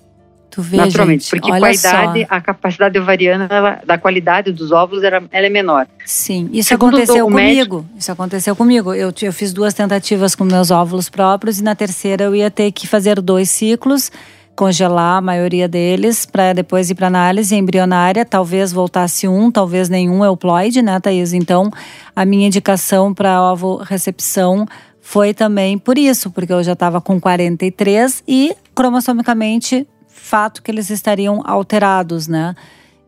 Tu 0.49 0.61
vê, 0.63 0.77
Naturalmente, 0.77 1.23
gente, 1.23 1.29
porque 1.29 1.51
com 1.51 2.35
a 2.35 2.41
capacidade 2.41 2.97
ovariana 2.97 3.47
ela, 3.49 3.81
da 3.85 3.97
qualidade 3.97 4.51
dos 4.51 4.71
óvulos 4.71 5.03
ela, 5.03 5.21
ela 5.31 5.45
é 5.45 5.49
menor. 5.49 5.87
Sim, 6.05 6.49
isso 6.51 6.69
Segundo 6.69 6.97
aconteceu 6.97 7.25
comigo. 7.25 7.37
Médico, 7.37 7.85
isso 7.95 8.11
aconteceu 8.11 8.55
comigo. 8.55 8.93
Eu, 8.93 9.13
eu 9.21 9.33
fiz 9.33 9.53
duas 9.53 9.73
tentativas 9.75 10.33
com 10.33 10.43
meus 10.43 10.71
óvulos 10.71 11.07
próprios 11.07 11.59
e 11.59 11.63
na 11.63 11.75
terceira 11.75 12.23
eu 12.23 12.35
ia 12.35 12.49
ter 12.49 12.71
que 12.71 12.87
fazer 12.87 13.21
dois 13.21 13.49
ciclos, 13.51 14.11
congelar 14.55 15.19
a 15.19 15.21
maioria 15.21 15.67
deles 15.67 16.25
para 16.25 16.51
depois 16.53 16.89
ir 16.89 16.95
para 16.95 17.07
análise 17.07 17.55
embrionária. 17.55 18.25
Talvez 18.25 18.71
voltasse 18.71 19.27
um, 19.27 19.51
talvez 19.51 19.87
nenhum 19.87 20.25
euploide, 20.25 20.81
né, 20.81 20.99
Thaís? 20.99 21.31
Então, 21.31 21.69
a 22.15 22.25
minha 22.25 22.47
indicação 22.47 23.13
para 23.13 23.39
ovo 23.39 23.77
recepção 23.77 24.65
foi 24.99 25.31
também 25.31 25.77
por 25.77 25.97
isso, 25.97 26.31
porque 26.31 26.53
eu 26.53 26.63
já 26.63 26.73
estava 26.73 26.99
com 26.99 27.19
43 27.21 28.23
e 28.27 28.55
cromossomicamente 28.73 29.87
fato 30.29 30.61
que 30.61 30.69
eles 30.69 30.89
estariam 30.89 31.41
alterados, 31.43 32.27
né? 32.27 32.55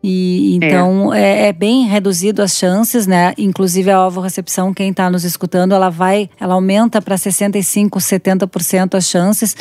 E 0.02 0.56
então 0.56 1.14
é. 1.14 1.44
É, 1.44 1.46
é. 1.46 1.52
bem 1.52 1.86
reduzido 1.86 2.42
as 2.42 2.56
chances, 2.56 3.06
né? 3.06 3.32
Inclusive 3.38 3.88
a 3.88 4.04
ovo-recepção, 4.04 4.74
quem 4.74 4.90
está 4.90 5.08
nos 5.08 5.22
escutando, 5.22 5.72
ela 5.72 5.90
vai, 5.90 6.28
ela 6.40 6.54
aumenta 6.54 7.00
para 7.00 7.16
65, 7.16 8.00
70% 8.00 8.94
as 8.96 9.08
chances. 9.08 9.56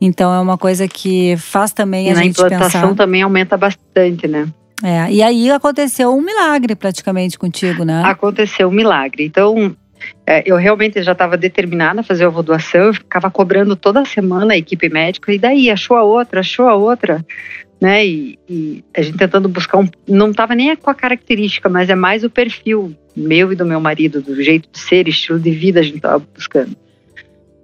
Então 0.00 0.32
é 0.32 0.40
uma 0.40 0.56
coisa 0.56 0.88
que 0.88 1.36
faz 1.36 1.72
também 1.72 2.08
e 2.08 2.10
a 2.10 2.14
gente 2.14 2.34
pensar. 2.34 2.48
na 2.48 2.56
implantação 2.56 2.94
também 2.94 3.22
aumenta 3.22 3.56
bastante, 3.56 4.26
né? 4.26 4.48
É, 4.82 5.12
e 5.12 5.22
aí 5.22 5.50
aconteceu 5.50 6.12
um 6.12 6.22
milagre 6.22 6.74
praticamente 6.74 7.38
contigo, 7.38 7.84
né? 7.84 8.02
Aconteceu 8.04 8.68
um 8.68 8.72
milagre. 8.72 9.24
Então, 9.24 9.76
eu 10.46 10.56
realmente 10.56 11.02
já 11.02 11.12
estava 11.12 11.36
determinada 11.36 12.00
a 12.00 12.04
fazer 12.04 12.24
a 12.24 12.30
doação, 12.30 12.86
eu 12.86 12.94
ficava 12.94 13.30
cobrando 13.30 13.76
toda 13.76 14.04
semana 14.04 14.54
a 14.54 14.58
equipe 14.58 14.88
médica, 14.88 15.32
e 15.32 15.38
daí 15.38 15.70
achou 15.70 15.96
a 15.96 16.02
outra, 16.04 16.40
achou 16.40 16.68
a 16.68 16.74
outra, 16.74 17.24
né? 17.80 18.06
E, 18.06 18.38
e 18.48 18.84
a 18.96 19.02
gente 19.02 19.18
tentando 19.18 19.48
buscar 19.48 19.78
um. 19.78 19.88
Não 20.06 20.30
estava 20.30 20.54
nem 20.54 20.74
com 20.76 20.90
a 20.90 20.94
característica, 20.94 21.68
mas 21.68 21.90
é 21.90 21.94
mais 21.94 22.22
o 22.22 22.30
perfil 22.30 22.94
meu 23.14 23.52
e 23.52 23.56
do 23.56 23.66
meu 23.66 23.80
marido, 23.80 24.22
do 24.22 24.40
jeito 24.42 24.68
de 24.70 24.78
ser, 24.78 25.08
estilo 25.08 25.38
de 25.38 25.50
vida 25.50 25.80
a 25.80 25.82
gente 25.82 25.96
estava 25.96 26.24
buscando. 26.34 26.76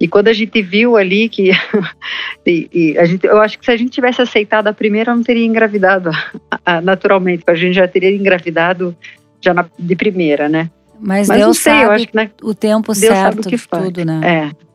E 0.01 0.07
quando 0.07 0.29
a 0.29 0.33
gente 0.33 0.63
viu 0.63 0.97
ali 0.97 1.29
que. 1.29 1.51
e, 2.47 2.69
e 2.73 2.99
a 2.99 3.05
gente, 3.05 3.27
eu 3.27 3.41
acho 3.41 3.59
que 3.59 3.65
se 3.65 3.71
a 3.71 3.77
gente 3.77 3.91
tivesse 3.91 4.23
aceitado 4.23 4.69
a 4.69 4.73
primeira, 4.73 5.11
eu 5.11 5.17
não 5.17 5.23
teria 5.23 5.45
engravidado 5.45 6.11
naturalmente. 6.83 7.45
A 7.47 7.55
gente 7.55 7.75
já 7.75 7.89
teria 7.89 8.11
engravidado 8.11 8.97
já 9.41 9.53
na, 9.53 9.69
de 9.79 9.97
primeira, 9.97 10.49
né? 10.49 10.71
Mas, 11.01 11.29
Mas 11.29 11.39
Deus 11.39 11.59
sei, 11.59 11.73
sabe 11.73 11.85
eu 11.85 11.91
acho 11.91 12.09
que, 12.09 12.17
né, 12.17 12.31
o 12.43 12.55
tempo 12.55 12.93
Deus 12.93 12.99
certo 12.99 13.47
o 13.47 13.49
que 13.49 13.57
faz. 13.57 13.85
tudo, 13.85 14.05
né? 14.05 14.21
É. 14.25 14.69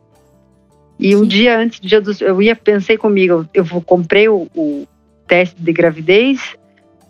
E 0.98 1.14
um 1.16 1.26
dia 1.26 1.58
antes 1.58 1.80
do 1.80 1.88
dia 1.88 2.00
dos. 2.00 2.20
Eu 2.20 2.40
ia, 2.40 2.54
pensei 2.54 2.96
comigo, 2.96 3.46
eu 3.52 3.64
vou, 3.64 3.82
comprei 3.82 4.28
o, 4.28 4.48
o 4.54 4.86
teste 5.26 5.60
de 5.60 5.72
gravidez 5.72 6.56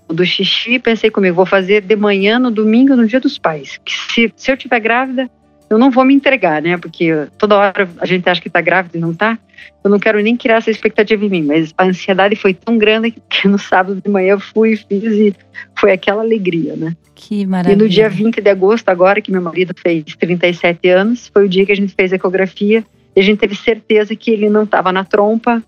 do 0.09 0.25
xixi, 0.25 0.79
pensei 0.79 1.11
comigo, 1.11 1.35
vou 1.35 1.47
fazer 1.47 1.81
de 1.81 1.97
manhã 1.97 2.39
no 2.39 2.51
domingo, 2.51 2.95
no 2.95 3.07
dia 3.07 3.21
dos 3.21 3.39
pais. 3.39 3.81
Que 3.85 3.93
se, 3.93 4.33
se 4.37 4.51
eu 4.51 4.57
tiver 4.57 4.81
grávida, 4.81 5.31
eu 5.69 5.79
não 5.79 5.91
vou 5.91 6.05
me 6.05 6.15
entregar, 6.15 6.63
né? 6.63 6.77
Porque 6.77 7.27
toda 7.39 7.57
hora 7.57 7.89
a 7.99 8.07
gente 8.07 8.29
acha 8.29 8.41
que 8.41 8.51
tá 8.51 8.61
grávida 8.61 8.97
e 8.97 9.01
não 9.01 9.15
tá. 9.15 9.39
Eu 9.83 9.91
não 9.91 9.99
quero 9.99 10.21
nem 10.21 10.37
criar 10.37 10.57
essa 10.57 10.71
expectativa 10.71 11.25
em 11.25 11.29
mim, 11.29 11.43
mas 11.43 11.73
a 11.77 11.85
ansiedade 11.85 12.37
foi 12.37 12.55
tão 12.55 12.77
grande 12.77 13.15
que 13.29 13.49
no 13.49 13.59
sábado 13.59 14.01
de 14.01 14.11
manhã 14.11 14.33
eu 14.33 14.41
fui, 14.41 14.77
fiz 14.77 15.13
e 15.13 15.35
foi 15.79 15.93
aquela 15.93 16.23
alegria, 16.23 16.77
né? 16.77 16.95
Que 17.15 17.47
maravilha. 17.47 17.75
E 17.75 17.83
no 17.83 17.89
dia 17.89 18.09
20 18.09 18.41
de 18.41 18.51
agosto, 18.51 18.89
agora 18.89 19.21
que 19.21 19.31
meu 19.31 19.43
marido 19.43 19.75
fez 19.77 20.05
37 20.19 20.89
anos, 20.89 21.31
foi 21.33 21.47
o 21.47 21.49
dia 21.49 21.65
que 21.65 21.73
a 21.73 21.77
gente 21.77 21.95
fez 21.95 22.13
a 22.13 22.17
ecografia 22.17 22.85
e 23.15 23.21
a 23.21 23.23
gente 23.23 23.39
teve 23.39 23.55
certeza 23.55 24.15
que 24.17 24.31
ele 24.31 24.51
não 24.51 24.65
estava 24.65 24.93
na 24.93 25.05
trompa, 25.05 25.63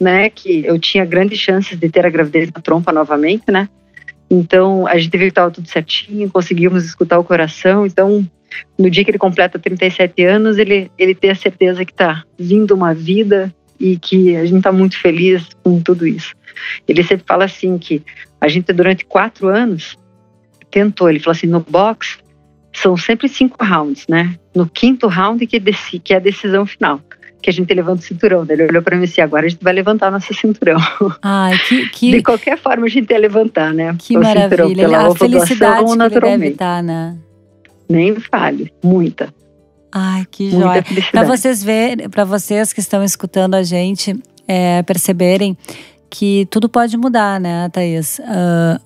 né? 0.00 0.28
Que 0.28 0.64
eu 0.64 0.78
tinha 0.78 1.04
grandes 1.04 1.38
chances 1.38 1.78
de 1.78 1.88
ter 1.88 2.04
a 2.04 2.10
gravidez 2.10 2.50
na 2.52 2.60
trompa 2.60 2.92
novamente, 2.92 3.50
né? 3.50 3.68
Então 4.30 4.86
a 4.86 4.96
gente 4.98 5.10
viu 5.12 5.26
que 5.26 5.32
estava 5.32 5.50
tudo 5.50 5.68
certinho, 5.68 6.30
conseguimos 6.30 6.84
escutar 6.84 7.18
o 7.18 7.24
coração, 7.24 7.86
então 7.86 8.26
no 8.78 8.90
dia 8.90 9.04
que 9.04 9.10
ele 9.10 9.18
completa 9.18 9.58
37 9.58 10.24
anos, 10.24 10.58
ele, 10.58 10.90
ele 10.98 11.14
tem 11.14 11.30
a 11.30 11.34
certeza 11.34 11.84
que 11.84 11.92
está 11.92 12.24
vindo 12.38 12.74
uma 12.74 12.94
vida 12.94 13.54
e 13.78 13.96
que 13.96 14.36
a 14.36 14.44
gente 14.44 14.58
está 14.58 14.70
muito 14.70 14.96
feliz 14.98 15.48
com 15.62 15.80
tudo 15.80 16.06
isso. 16.06 16.34
Ele 16.86 17.02
sempre 17.02 17.24
fala 17.26 17.44
assim 17.44 17.76
que 17.78 18.02
a 18.40 18.48
gente 18.48 18.72
durante 18.72 19.04
quatro 19.04 19.48
anos 19.48 19.98
tentou, 20.70 21.10
ele 21.10 21.18
falou 21.18 21.36
assim, 21.36 21.46
no 21.46 21.60
box 21.60 22.18
são 22.72 22.96
sempre 22.96 23.28
cinco 23.28 23.62
rounds, 23.64 24.06
né? 24.08 24.34
No 24.54 24.66
quinto 24.66 25.06
round 25.06 25.46
que, 25.46 25.60
deci, 25.60 25.98
que 25.98 26.14
é 26.14 26.16
a 26.16 26.20
decisão 26.20 26.64
final, 26.64 27.00
que 27.42 27.50
a 27.50 27.52
gente 27.52 27.72
levanta 27.74 28.00
o 28.00 28.04
cinturão. 28.04 28.46
Ele 28.48 28.64
olhou 28.64 28.82
para 28.82 28.96
mim 28.96 29.04
assim, 29.04 29.20
agora 29.20 29.46
a 29.46 29.48
gente 29.48 29.62
vai 29.62 29.72
levantar 29.72 30.10
nosso 30.10 30.32
cinturão. 30.32 30.78
Ai, 31.20 31.58
que, 31.68 31.88
que... 31.90 32.10
De 32.12 32.22
qualquer 32.22 32.56
forma 32.56 32.86
a 32.86 32.88
gente 32.88 33.10
ia 33.10 33.18
levantar, 33.18 33.74
né? 33.74 33.94
Que 33.98 34.16
o 34.16 34.22
maravilha. 34.22 34.48
Cinturão, 34.48 34.74
pela 34.74 35.08
a 35.08 35.14
felicidade 35.14 35.84
que 35.84 36.02
ele 36.02 36.20
deve 36.20 36.48
estar, 36.48 36.82
né? 36.82 37.16
Nem 37.88 38.18
fale, 38.18 38.72
muita. 38.82 39.32
Ai, 39.92 40.26
que 40.30 40.50
joia. 40.50 40.84
Para 41.10 41.24
vocês 41.24 41.62
verem, 41.62 42.08
para 42.08 42.24
vocês 42.24 42.72
que 42.72 42.80
estão 42.80 43.04
escutando 43.04 43.54
a 43.54 43.62
gente, 43.62 44.18
é, 44.48 44.82
perceberem 44.82 45.56
que 46.08 46.46
tudo 46.50 46.68
pode 46.68 46.96
mudar, 46.96 47.40
né, 47.40 47.68
Thaís? 47.68 48.18
Uh, 48.18 48.80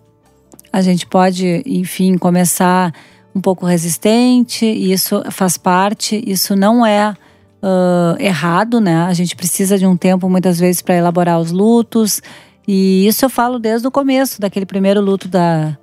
a 0.72 0.80
gente 0.80 1.06
pode, 1.06 1.62
enfim, 1.66 2.18
começar 2.18 2.92
um 3.34 3.40
pouco 3.40 3.66
resistente, 3.66 4.64
e 4.64 4.92
isso 4.92 5.22
faz 5.30 5.56
parte, 5.58 6.22
isso 6.26 6.56
não 6.56 6.84
é 6.84 7.14
uh, 7.62 8.20
errado, 8.20 8.80
né? 8.80 9.04
A 9.04 9.12
gente 9.12 9.36
precisa 9.36 9.78
de 9.78 9.86
um 9.86 9.96
tempo, 9.96 10.28
muitas 10.28 10.58
vezes, 10.58 10.82
para 10.82 10.94
elaborar 10.94 11.40
os 11.40 11.50
lutos. 11.50 12.22
E 12.66 13.06
isso 13.06 13.24
eu 13.24 13.30
falo 13.30 13.58
desde 13.58 13.86
o 13.86 13.90
começo, 13.90 14.40
daquele 14.40 14.66
primeiro 14.66 15.00
luto 15.00 15.28
da, 15.28 15.76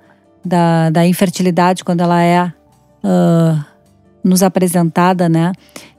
da, 0.44 0.90
da 0.90 1.06
infertilidade, 1.06 1.84
quando 1.84 2.00
ela 2.00 2.22
é 2.22 2.52
uh, 3.04 3.64
nos 4.24 4.42
apresentada, 4.42 5.28
né? 5.28 5.52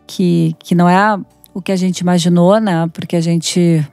Que, 0.08 0.56
que 0.60 0.76
não 0.76 0.90
é 0.90 1.18
o 1.54 1.62
que 1.62 1.72
a 1.72 1.76
gente 1.76 2.00
imaginou, 2.00 2.60
né? 2.60 2.90
Porque 2.92 3.16
a 3.16 3.22
gente 3.22 3.86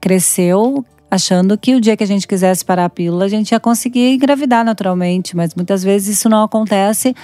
cresceu 0.00 0.84
achando 1.10 1.56
que 1.56 1.74
o 1.74 1.80
dia 1.80 1.96
que 1.96 2.04
a 2.04 2.06
gente 2.06 2.26
quisesse 2.26 2.64
parar 2.64 2.86
a 2.86 2.90
pílula, 2.90 3.24
a 3.24 3.28
gente 3.28 3.52
ia 3.52 3.60
conseguir 3.60 4.14
engravidar 4.14 4.64
naturalmente, 4.64 5.36
mas 5.36 5.54
muitas 5.54 5.82
vezes 5.82 6.18
isso 6.18 6.28
não 6.28 6.42
acontece. 6.42 7.14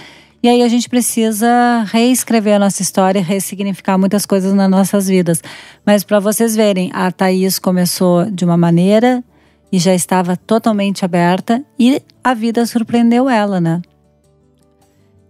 E 0.42 0.48
aí 0.48 0.62
a 0.62 0.68
gente 0.68 0.88
precisa 0.88 1.84
reescrever 1.84 2.54
a 2.54 2.58
nossa 2.58 2.82
história 2.82 3.20
e 3.20 3.22
ressignificar 3.22 3.96
muitas 3.96 4.26
coisas 4.26 4.52
nas 4.54 4.68
nossas 4.68 5.06
vidas. 5.06 5.40
Mas 5.86 6.02
para 6.02 6.18
vocês 6.18 6.56
verem, 6.56 6.90
a 6.92 7.12
Thaís 7.12 7.58
começou 7.58 8.28
de 8.28 8.44
uma 8.44 8.56
maneira 8.56 9.22
e 9.70 9.78
já 9.78 9.94
estava 9.94 10.36
totalmente 10.36 11.04
aberta 11.04 11.64
e 11.78 12.02
a 12.24 12.34
vida 12.34 12.66
surpreendeu 12.66 13.28
ela, 13.28 13.60
né? 13.60 13.80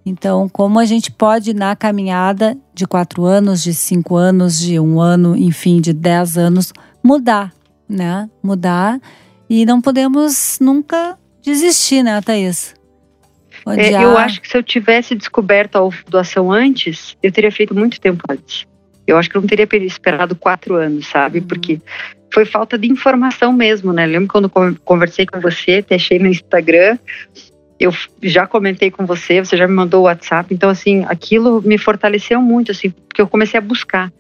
Então, 0.05 0.49
como 0.49 0.79
a 0.79 0.85
gente 0.85 1.11
pode, 1.13 1.55
na 1.55 1.77
caminhada 1.77 2.57
de 2.75 2.87
quatro 2.87 3.25
anos, 3.25 3.63
de 3.63 3.73
cinco 3.73 4.17
anos, 4.17 4.59
de 4.59 4.81
um 4.81 5.01
ano, 5.01 5.37
enfim, 5.37 5.81
de 5.81 5.93
dez 5.93 6.37
anos, 6.37 6.73
mudar, 7.03 7.53
né? 7.89 8.29
Mudar. 8.43 9.01
E 9.49 9.65
não 9.65 9.81
podemos 9.81 10.59
nunca 10.61 11.17
desistir, 11.43 12.03
né, 12.03 12.21
Thaís? 12.21 12.75
É, 13.77 13.93
eu 13.93 14.19
acho 14.19 14.41
que 14.41 14.49
se 14.49 14.57
eu 14.57 14.63
tivesse 14.63 15.15
descoberto 15.15 15.77
a 15.77 16.11
doação 16.11 16.51
antes, 16.51 17.17
eu 17.23 17.31
teria 17.31 17.53
feito 17.53 17.75
muito 17.75 18.01
tempo 18.01 18.25
antes. 18.29 18.67
Eu 19.07 19.17
acho 19.17 19.31
que 19.31 19.37
eu 19.37 19.41
não 19.41 19.49
teria 19.49 19.69
esperado 19.85 20.35
quatro 20.35 20.75
anos, 20.75 21.07
sabe? 21.07 21.39
Uhum. 21.41 21.47
Porque 21.47 21.81
foi 22.33 22.45
falta 22.45 22.79
de 22.79 22.91
informação 22.91 23.53
mesmo, 23.53 23.93
né? 23.93 24.07
Lembro 24.07 24.29
quando 24.29 24.79
conversei 24.81 25.27
com 25.27 25.41
você, 25.41 25.83
te 25.83 25.95
achei 25.95 26.19
no 26.19 26.29
Instagram, 26.29 26.99
eu 27.83 27.93
já 28.23 28.47
comentei 28.47 28.93
com 28.93 29.05
você, 29.05 29.41
você 29.41 29.57
já 29.57 29.67
me 29.67 29.75
mandou 29.75 30.03
o 30.03 30.05
WhatsApp, 30.05 30.55
então 30.55 30.71
assim, 30.71 31.05
aquilo 31.09 31.61
me 31.63 31.77
fortaleceu 31.77 32.41
muito, 32.41 32.71
assim, 32.71 32.91
porque 32.91 33.21
eu 33.21 33.27
comecei 33.27 33.59
a 33.59 33.61
buscar. 33.61 34.13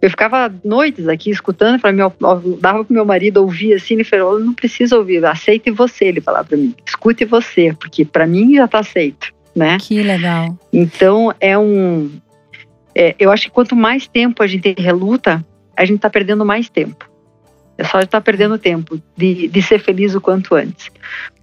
Eu 0.00 0.08
ficava 0.08 0.50
noites 0.64 1.06
aqui 1.06 1.28
escutando, 1.28 1.78
para 1.78 1.92
meu, 1.92 2.10
dava 2.58 2.82
pro 2.82 2.94
meu 2.94 3.04
marido 3.04 3.36
ouvir 3.42 3.74
assim, 3.74 3.94
ele 3.94 4.04
falou, 4.04 4.40
não 4.40 4.54
precisa 4.54 4.96
ouvir, 4.96 5.22
aceite 5.26 5.70
você, 5.70 6.06
ele 6.06 6.22
falava 6.22 6.46
para 6.48 6.56
mim, 6.56 6.74
escute 6.86 7.26
você, 7.26 7.74
porque 7.78 8.06
para 8.06 8.26
mim 8.26 8.54
já 8.54 8.66
tá 8.66 8.78
aceito, 8.78 9.28
né? 9.54 9.76
Que 9.78 10.02
legal. 10.02 10.58
Então 10.72 11.34
é 11.38 11.58
um, 11.58 12.10
é, 12.94 13.14
eu 13.18 13.30
acho 13.30 13.44
que 13.44 13.50
quanto 13.50 13.76
mais 13.76 14.08
tempo 14.08 14.42
a 14.42 14.46
gente 14.46 14.74
reluta, 14.78 15.44
a 15.76 15.84
gente 15.84 16.00
tá 16.00 16.08
perdendo 16.08 16.44
mais 16.46 16.70
tempo. 16.70 17.09
É 17.80 17.84
só 17.84 17.98
estar 17.98 18.20
perdendo 18.20 18.58
tempo 18.58 19.00
de, 19.16 19.48
de 19.48 19.62
ser 19.62 19.80
feliz 19.80 20.14
o 20.14 20.20
quanto 20.20 20.54
antes. 20.54 20.90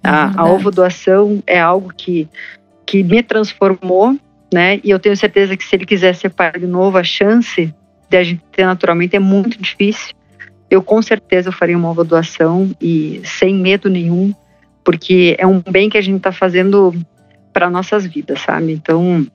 É 0.04 0.08
a, 0.08 0.34
a 0.38 0.46
ovo 0.46 0.70
doação 0.70 1.42
é 1.48 1.60
algo 1.60 1.92
que, 1.98 2.30
que 2.86 3.04
me 3.04 3.24
transformou, 3.24 4.16
né? 4.54 4.80
E 4.84 4.92
eu 4.92 5.00
tenho 5.00 5.18
certeza 5.18 5.58
que 5.58 5.64
se 5.64 5.76
ele 5.76 5.88
quiser 5.88 6.14
ser 6.14 6.30
pai 6.30 6.52
de 6.52 6.68
novo, 6.68 6.96
a 6.96 7.04
chance 7.04 7.74
de 8.08 8.18
a 8.18 8.24
gente 8.24 8.44
ter 8.52 8.68
naturalmente 8.68 9.16
é 9.16 9.20
muito 9.20 9.60
difícil. 9.60 10.14
Eu 10.70 10.84
com 10.84 11.02
certeza 11.02 11.50
eu 11.50 11.54
faria 11.54 11.76
uma 11.76 11.90
ovo 11.90 12.04
doação 12.04 12.70
e 12.80 13.20
sem 13.24 13.56
medo 13.56 13.90
nenhum, 13.90 14.32
porque 14.84 15.36
é 15.40 15.48
um 15.48 15.60
bem 15.60 15.90
que 15.90 15.98
a 15.98 16.02
gente 16.02 16.18
está 16.18 16.32
fazendo 16.32 16.94
para 17.52 17.68
nossas 17.68 18.06
vidas, 18.06 18.42
sabe? 18.42 18.74
Então 18.74 19.26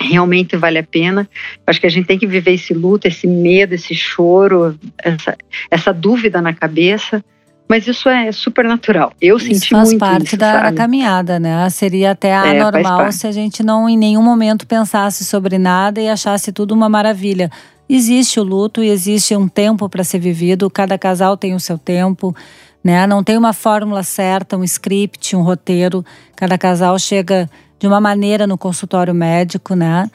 realmente 0.00 0.56
vale 0.56 0.78
a 0.78 0.82
pena. 0.82 1.28
Acho 1.66 1.80
que 1.80 1.86
a 1.86 1.90
gente 1.90 2.06
tem 2.06 2.18
que 2.18 2.26
viver 2.26 2.52
esse 2.52 2.72
luto, 2.72 3.08
esse 3.08 3.26
medo, 3.26 3.74
esse 3.74 3.94
choro, 3.94 4.78
essa, 4.98 5.36
essa 5.70 5.92
dúvida 5.92 6.40
na 6.40 6.52
cabeça. 6.52 7.22
Mas 7.68 7.86
isso 7.86 8.08
é 8.08 8.32
super 8.32 8.64
natural. 8.64 9.12
Eu 9.20 9.36
isso 9.36 9.46
senti 9.46 9.70
faz 9.70 9.88
muito 9.90 10.00
parte 10.00 10.28
isso, 10.28 10.36
da 10.38 10.52
sabe? 10.52 10.76
caminhada, 10.76 11.38
né? 11.38 11.68
Seria 11.68 12.12
até 12.12 12.28
é, 12.30 12.60
anormal 12.60 13.12
se 13.12 13.26
a 13.26 13.32
gente 13.32 13.62
não 13.62 13.86
em 13.86 13.96
nenhum 13.96 14.22
momento 14.22 14.66
pensasse 14.66 15.22
sobre 15.22 15.58
nada 15.58 16.00
e 16.00 16.08
achasse 16.08 16.50
tudo 16.50 16.72
uma 16.72 16.88
maravilha. 16.88 17.50
Existe 17.86 18.40
o 18.40 18.42
luto 18.42 18.82
e 18.82 18.88
existe 18.88 19.36
um 19.36 19.46
tempo 19.46 19.88
para 19.88 20.02
ser 20.02 20.18
vivido. 20.18 20.70
Cada 20.70 20.96
casal 20.96 21.36
tem 21.36 21.54
o 21.54 21.60
seu 21.60 21.76
tempo, 21.76 22.34
né? 22.82 23.06
Não 23.06 23.22
tem 23.22 23.36
uma 23.36 23.52
fórmula 23.52 24.02
certa, 24.02 24.56
um 24.56 24.64
script, 24.64 25.34
um 25.34 25.42
roteiro. 25.42 26.04
Cada 26.36 26.56
casal 26.56 26.98
chega 26.98 27.48
de 27.78 27.86
uma 27.86 28.00
maneira 28.00 28.46
no 28.46 28.58
consultório 28.58 29.14
médico, 29.14 29.74
né? 29.74 30.10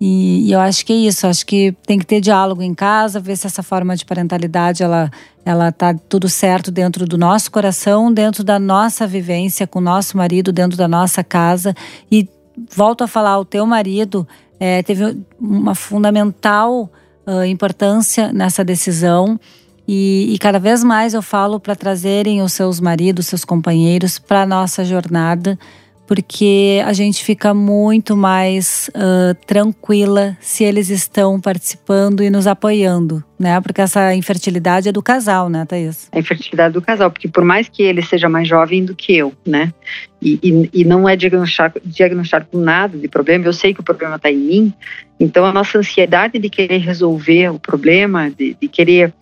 E, 0.00 0.48
e, 0.48 0.52
eu 0.52 0.60
acho 0.60 0.84
que 0.84 0.92
é 0.92 0.96
isso, 0.96 1.26
acho 1.26 1.46
que 1.46 1.72
tem 1.86 1.98
que 1.98 2.04
ter 2.04 2.20
diálogo 2.20 2.60
em 2.60 2.74
casa, 2.74 3.20
ver 3.20 3.36
se 3.36 3.46
essa 3.46 3.62
forma 3.62 3.96
de 3.96 4.04
parentalidade 4.04 4.82
ela 4.82 5.10
ela 5.44 5.70
tá 5.70 5.94
tudo 5.94 6.28
certo 6.28 6.70
dentro 6.70 7.06
do 7.06 7.18
nosso 7.18 7.50
coração, 7.50 8.12
dentro 8.12 8.42
da 8.42 8.58
nossa 8.58 9.06
vivência 9.06 9.66
com 9.66 9.78
o 9.78 9.82
nosso 9.82 10.16
marido, 10.16 10.52
dentro 10.52 10.76
da 10.76 10.88
nossa 10.88 11.22
casa. 11.22 11.74
E 12.10 12.28
volto 12.74 13.04
a 13.04 13.06
falar, 13.06 13.38
o 13.38 13.44
teu 13.44 13.66
marido 13.66 14.26
é, 14.58 14.82
teve 14.82 15.22
uma 15.38 15.74
fundamental 15.74 16.90
uh, 17.26 17.44
importância 17.44 18.32
nessa 18.32 18.64
decisão. 18.64 19.38
E, 19.86 20.32
e 20.34 20.38
cada 20.38 20.58
vez 20.58 20.82
mais 20.82 21.14
eu 21.14 21.22
falo 21.22 21.60
para 21.60 21.76
trazerem 21.76 22.42
os 22.42 22.52
seus 22.52 22.80
maridos, 22.80 23.26
seus 23.26 23.44
companheiros 23.44 24.18
para 24.18 24.46
nossa 24.46 24.84
jornada, 24.84 25.58
porque 26.06 26.82
a 26.84 26.92
gente 26.92 27.24
fica 27.24 27.54
muito 27.54 28.16
mais 28.16 28.90
uh, 28.94 29.34
tranquila 29.46 30.36
se 30.40 30.64
eles 30.64 30.90
estão 30.90 31.40
participando 31.40 32.22
e 32.22 32.28
nos 32.28 32.46
apoiando, 32.46 33.24
né? 33.38 33.60
Porque 33.60 33.80
essa 33.80 34.14
infertilidade 34.14 34.88
é 34.88 34.92
do 34.92 35.02
casal, 35.02 35.48
né, 35.48 35.64
Thaís? 35.64 36.08
A 36.12 36.18
infertilidade 36.18 36.74
do 36.74 36.82
casal, 36.82 37.10
porque 37.10 37.28
por 37.28 37.44
mais 37.44 37.68
que 37.68 37.82
ele 37.82 38.02
seja 38.02 38.28
mais 38.28 38.46
jovem 38.46 38.84
do 38.84 38.94
que 38.94 39.16
eu, 39.16 39.32
né? 39.46 39.72
E, 40.20 40.38
e, 40.42 40.70
e 40.80 40.84
não 40.84 41.08
é 41.08 41.16
diagnosticado, 41.16 41.80
diagnosticado 41.84 42.46
com 42.50 42.58
nada 42.58 42.98
de 42.98 43.08
problema, 43.08 43.46
eu 43.46 43.52
sei 43.52 43.72
que 43.74 43.80
o 43.80 43.84
problema 43.84 44.16
está 44.16 44.30
em 44.30 44.36
mim, 44.36 44.74
então 45.18 45.44
a 45.44 45.52
nossa 45.52 45.78
ansiedade 45.78 46.38
de 46.38 46.48
querer 46.50 46.78
resolver 46.78 47.50
o 47.50 47.58
problema, 47.58 48.30
de, 48.30 48.56
de 48.60 48.68
querer 48.68 49.12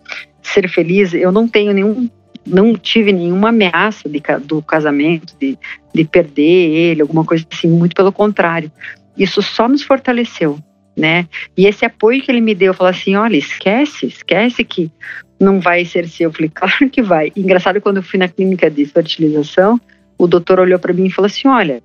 ser 0.42 0.68
feliz, 0.68 1.14
eu 1.14 1.32
não 1.32 1.46
tenho 1.46 1.72
nenhum 1.72 2.08
não 2.44 2.74
tive 2.74 3.12
nenhuma 3.12 3.50
ameaça 3.50 4.08
de, 4.08 4.20
do 4.44 4.60
casamento, 4.62 5.36
de, 5.38 5.56
de 5.94 6.04
perder 6.04 6.42
ele, 6.42 7.02
alguma 7.02 7.24
coisa 7.24 7.46
assim, 7.52 7.68
muito 7.68 7.94
pelo 7.94 8.12
contrário. 8.12 8.70
Isso 9.16 9.40
só 9.42 9.68
nos 9.68 9.82
fortaleceu, 9.82 10.58
né? 10.96 11.28
E 11.56 11.66
esse 11.66 11.84
apoio 11.84 12.20
que 12.20 12.30
ele 12.30 12.40
me 12.40 12.54
deu, 12.54 12.74
falou 12.74 12.90
assim: 12.90 13.14
olha, 13.14 13.36
esquece, 13.36 14.06
esquece 14.06 14.64
que 14.64 14.90
não 15.38 15.60
vai 15.60 15.84
ser 15.84 16.08
seu. 16.08 16.30
Eu 16.30 16.32
falei, 16.32 16.50
claro 16.54 16.90
que 16.90 17.02
vai. 17.02 17.32
engraçado, 17.36 17.80
quando 17.80 17.98
eu 17.98 18.02
fui 18.02 18.18
na 18.18 18.28
clínica 18.28 18.70
de 18.70 18.86
fertilização, 18.86 19.80
o 20.18 20.26
doutor 20.26 20.58
olhou 20.58 20.78
para 20.78 20.92
mim 20.92 21.06
e 21.06 21.10
falou 21.10 21.26
assim: 21.26 21.46
olha, 21.48 21.82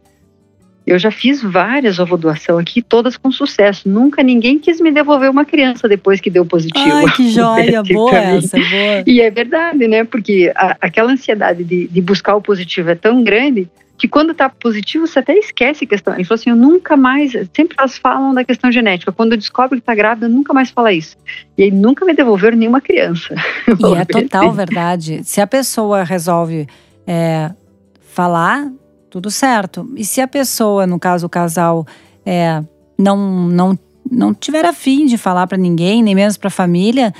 eu 0.88 0.98
já 0.98 1.12
fiz 1.12 1.44
várias 1.44 2.00
ovodoação 2.00 2.58
aqui, 2.58 2.82
todas 2.82 3.18
com 3.18 3.30
sucesso. 3.30 3.90
Nunca 3.90 4.24
ninguém 4.24 4.58
quis 4.58 4.80
me 4.80 4.90
devolver 4.90 5.30
uma 5.30 5.44
criança 5.44 5.86
depois 5.86 6.22
que 6.22 6.30
deu 6.30 6.46
positivo. 6.46 6.96
Ai, 6.96 7.12
que 7.12 7.28
joia, 7.30 7.84
boa 7.84 8.16
essa, 8.16 8.56
boa. 8.58 9.04
E 9.06 9.20
é 9.20 9.30
verdade, 9.30 9.86
né? 9.86 10.06
Porque 10.06 10.50
a, 10.56 10.78
aquela 10.80 11.12
ansiedade 11.12 11.66
de, 11.66 11.90
de, 11.90 12.02
buscar 12.02 12.38
o 12.38 12.42
positivo 12.42 12.90
é 12.90 12.96
tão 12.96 13.22
grande 13.22 13.68
que 13.98 14.08
quando 14.08 14.34
tá 14.34 14.48
positivo 14.48 15.06
você 15.06 15.20
até 15.20 15.34
esquece 15.34 15.84
a 15.84 15.88
questão. 15.88 16.14
Ele 16.14 16.24
falou 16.24 16.40
assim, 16.40 16.52
eu 16.52 16.56
nunca 16.56 16.96
mais, 16.96 17.34
sempre 17.54 17.76
elas 17.78 17.98
falam 17.98 18.34
da 18.34 18.46
questão 18.46 18.72
genética. 18.72 19.12
Quando 19.12 19.34
eu 19.34 19.38
descobre 19.38 19.82
que 19.82 19.86
tá 19.86 19.94
grávida, 19.94 20.30
nunca 20.30 20.54
mais 20.54 20.70
fala 20.70 20.94
isso. 20.94 21.18
E 21.58 21.64
aí 21.64 21.72
nunca 21.72 22.06
me 22.06 22.14
devolveram 22.14 22.56
nenhuma 22.56 22.80
criança. 22.80 23.36
E 23.68 23.94
é 23.94 24.06
total 24.06 24.54
verdade. 24.54 25.22
Se 25.26 25.42
a 25.42 25.48
pessoa 25.48 26.04
resolve 26.04 26.66
é, 27.06 27.52
falar 28.00 28.72
tudo 29.10 29.32
certo. 29.32 29.90
E 29.96 30.04
se 30.04 30.22
a 30.22 30.28
pessoa, 30.28 30.86
no 30.86 31.00
caso 31.00 31.26
o 31.26 31.30
casal, 31.30 31.86
é, 32.26 32.62
não, 32.98 33.18
não, 33.48 33.80
não 34.10 34.34
tiver 34.34 34.66
afim 34.66 35.06
de 35.06 35.18
falar 35.18 35.48
para 35.48 35.58
ninguém, 35.58 36.04
nem 36.04 36.16
mesmo 36.16 36.40
para 36.40 36.48
a 36.48 36.52
família, 36.52 37.14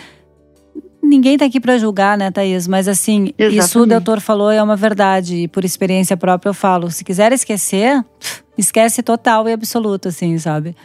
ninguém 1.02 1.38
tá 1.38 1.46
aqui 1.46 1.60
para 1.60 1.78
julgar, 1.78 2.18
né, 2.18 2.30
Thaís? 2.30 2.68
Mas 2.68 2.88
assim, 2.88 3.34
Exatamente. 3.38 3.58
isso 3.58 3.82
o 3.82 3.86
doutor 3.86 4.20
falou 4.20 4.52
é 4.52 4.62
uma 4.62 4.76
verdade. 4.76 5.44
E 5.44 5.48
por 5.48 5.64
experiência 5.64 6.18
própria 6.18 6.50
eu 6.50 6.54
falo: 6.54 6.92
se 6.92 7.04
quiser 7.04 7.32
esquecer, 7.32 8.04
esquece 8.58 9.02
total 9.02 9.48
e 9.48 9.54
absoluto, 9.54 10.10
assim, 10.10 10.38
sabe? 10.38 10.76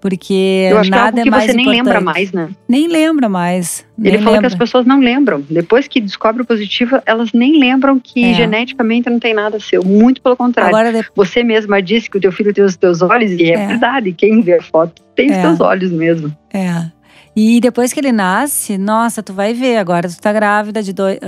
Porque 0.00 0.68
Eu 0.70 0.78
acho 0.78 0.90
nada 0.90 1.20
que 1.22 1.28
é, 1.28 1.28
é 1.28 1.30
mais 1.30 1.44
você 1.46 1.52
nem 1.54 1.64
importante. 1.66 1.84
lembra 1.86 2.00
mais, 2.00 2.32
né? 2.32 2.48
Nem 2.68 2.86
lembra 2.86 3.28
mais. 3.28 3.84
Ele 3.98 4.10
nem 4.12 4.18
falou 4.18 4.34
lembra. 4.34 4.48
que 4.48 4.54
as 4.54 4.58
pessoas 4.58 4.86
não 4.86 5.00
lembram. 5.00 5.44
Depois 5.50 5.88
que 5.88 6.00
descobre 6.00 6.42
o 6.42 6.44
positivo, 6.44 7.00
elas 7.04 7.32
nem 7.32 7.58
lembram 7.58 7.98
que 7.98 8.24
É. 8.24 8.34
geneticamente 8.34 9.10
não 9.10 9.18
tem 9.18 9.34
nada 9.34 9.58
seu. 9.58 9.82
Muito 9.84 10.22
pelo 10.22 10.36
contrário. 10.36 10.74
Agora, 10.76 11.04
Você 11.16 11.42
mesma 11.42 11.82
disse 11.82 12.08
que 12.08 12.16
o 12.16 12.20
teu 12.20 12.30
filho 12.30 12.54
tem 12.54 12.62
os 12.64 12.76
teus 12.76 13.02
olhos, 13.02 13.32
e 13.32 13.50
é, 13.50 13.54
É. 13.54 13.66
verdade. 13.66 14.12
Quem 14.12 14.40
vê 14.40 14.54
a 14.58 14.62
foto 14.62 15.02
tem 15.16 15.30
É. 15.32 15.36
os 15.36 15.42
teus 15.42 15.60
olhos 15.60 15.90
mesmo. 15.90 16.32
É. 16.54 16.86
E 17.34 17.60
depois 17.60 17.92
que 17.92 17.98
ele 17.98 18.12
nasce, 18.12 18.78
nossa, 18.78 19.20
tu 19.22 19.32
vai 19.32 19.52
ver. 19.52 19.78
Agora 19.78 20.08
tu 20.08 20.20
tá 20.20 20.32
grávida 20.32 20.80
de 20.80 20.92
dois. 20.92 21.18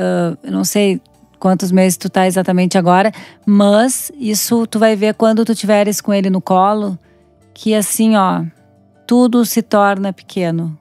eu 0.45 0.53
não 0.53 0.63
sei 0.65 1.01
quantos 1.41 1.73
meses 1.73 1.97
tu 1.97 2.09
tá 2.09 2.27
exatamente 2.27 2.79
agora, 2.79 3.11
mas 3.45 4.13
isso 4.19 4.65
tu 4.67 4.79
vai 4.79 4.95
ver 4.95 5.15
quando 5.15 5.45
tu 5.45 5.55
tiveres 5.57 6.01
com 6.01 6.13
ele 6.15 6.29
no 6.31 6.41
colo, 6.41 6.99
que 7.55 7.75
assim, 7.75 8.15
ó, 8.17 8.43
tudo 9.11 9.45
se 9.45 9.61
torna 9.61 10.13
pequeno. 10.13 10.79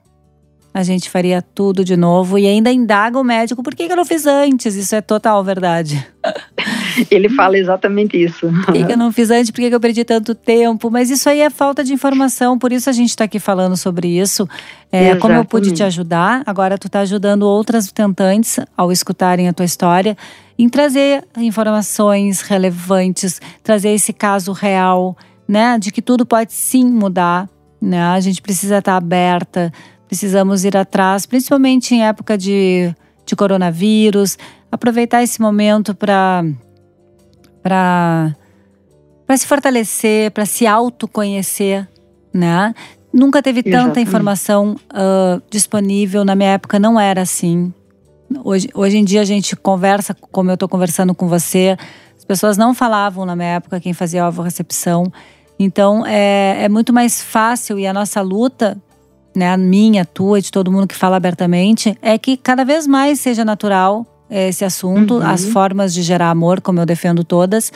A 0.72 0.84
gente 0.84 1.10
faria 1.10 1.42
tudo 1.42 1.84
de 1.84 1.96
novo 1.96 2.38
e 2.38 2.46
ainda 2.46 2.70
indaga 2.70 3.18
o 3.18 3.24
médico 3.24 3.60
por 3.60 3.74
que, 3.74 3.88
que 3.88 3.92
eu 3.92 3.96
não 3.96 4.04
fiz 4.04 4.24
antes. 4.24 4.76
Isso 4.76 4.94
é 4.94 5.00
total 5.00 5.42
verdade. 5.42 6.06
Ele 7.10 7.28
fala 7.28 7.58
exatamente 7.58 8.16
isso. 8.16 8.46
Por 8.64 8.72
que, 8.72 8.84
que 8.84 8.92
eu 8.92 8.96
não 8.96 9.10
fiz 9.10 9.32
antes? 9.32 9.50
Por 9.50 9.60
que, 9.60 9.68
que 9.68 9.74
eu 9.74 9.80
perdi 9.80 10.04
tanto 10.04 10.32
tempo? 10.32 10.92
Mas 10.92 11.10
isso 11.10 11.28
aí 11.28 11.40
é 11.40 11.50
falta 11.50 11.82
de 11.82 11.92
informação, 11.92 12.56
por 12.56 12.70
isso 12.70 12.88
a 12.88 12.92
gente 12.92 13.08
está 13.08 13.24
aqui 13.24 13.40
falando 13.40 13.76
sobre 13.76 14.06
isso. 14.06 14.48
É, 14.92 15.16
como 15.16 15.34
eu 15.34 15.44
pude 15.44 15.72
te 15.72 15.82
ajudar, 15.82 16.44
agora 16.46 16.78
tu 16.78 16.86
está 16.86 17.00
ajudando 17.00 17.42
outras 17.42 17.90
tentantes 17.90 18.60
ao 18.76 18.92
escutarem 18.92 19.48
a 19.48 19.52
tua 19.52 19.64
história 19.64 20.16
em 20.56 20.68
trazer 20.68 21.24
informações 21.36 22.42
relevantes, 22.42 23.40
trazer 23.64 23.88
esse 23.88 24.12
caso 24.12 24.52
real, 24.52 25.16
né? 25.48 25.76
De 25.80 25.90
que 25.90 26.00
tudo 26.00 26.24
pode 26.24 26.52
sim 26.52 26.84
mudar, 26.84 27.48
né? 27.80 28.02
A 28.02 28.20
gente 28.20 28.42
precisa 28.42 28.78
estar 28.78 28.96
aberta, 28.96 29.72
precisamos 30.06 30.64
ir 30.64 30.76
atrás, 30.76 31.26
principalmente 31.26 31.94
em 31.94 32.04
época 32.04 32.36
de, 32.36 32.94
de 33.24 33.36
coronavírus, 33.36 34.36
aproveitar 34.70 35.22
esse 35.22 35.40
momento 35.40 35.94
para 35.94 36.44
para 37.62 38.34
para 39.26 39.36
se 39.36 39.46
fortalecer, 39.46 40.32
para 40.32 40.44
se 40.44 40.66
autoconhecer, 40.66 41.88
né? 42.34 42.74
Nunca 43.12 43.42
teve 43.42 43.62
tanta 43.62 43.76
Exatamente. 43.76 44.08
informação 44.08 44.76
ah, 44.90 45.40
disponível. 45.48 46.24
Na 46.24 46.34
minha 46.34 46.50
época 46.50 46.78
não 46.78 46.98
era 46.98 47.22
assim. 47.22 47.72
Hoje, 48.44 48.68
hoje 48.74 48.98
em 48.98 49.04
dia 49.04 49.20
a 49.20 49.24
gente 49.24 49.56
conversa, 49.56 50.14
como 50.14 50.50
eu 50.50 50.54
estou 50.54 50.68
conversando 50.68 51.14
com 51.14 51.28
você. 51.28 51.76
As 52.16 52.24
pessoas 52.24 52.56
não 52.56 52.74
falavam 52.74 53.26
na 53.26 53.34
minha 53.34 53.54
época 53.54 53.80
quem 53.80 53.92
fazia 53.92 54.28
recepção. 54.30 55.12
Então 55.62 56.06
é, 56.06 56.64
é 56.64 56.68
muito 56.70 56.90
mais 56.90 57.20
fácil 57.22 57.78
e 57.78 57.86
a 57.86 57.92
nossa 57.92 58.22
luta, 58.22 58.78
né, 59.36 59.52
a 59.52 59.58
minha, 59.58 60.00
a 60.02 60.04
tua 60.06 60.38
e 60.38 60.42
de 60.42 60.50
todo 60.50 60.72
mundo 60.72 60.86
que 60.86 60.94
fala 60.96 61.16
abertamente, 61.18 61.94
é 62.00 62.16
que 62.16 62.34
cada 62.38 62.64
vez 62.64 62.86
mais 62.86 63.20
seja 63.20 63.44
natural 63.44 64.06
eh, 64.30 64.48
esse 64.48 64.64
assunto, 64.64 65.16
Uhum. 65.16 65.26
as 65.26 65.44
formas 65.44 65.92
de 65.92 66.00
gerar 66.02 66.30
amor, 66.30 66.62
como 66.62 66.80
eu 66.80 66.86
defendo 66.86 67.22
todas. 67.22 67.70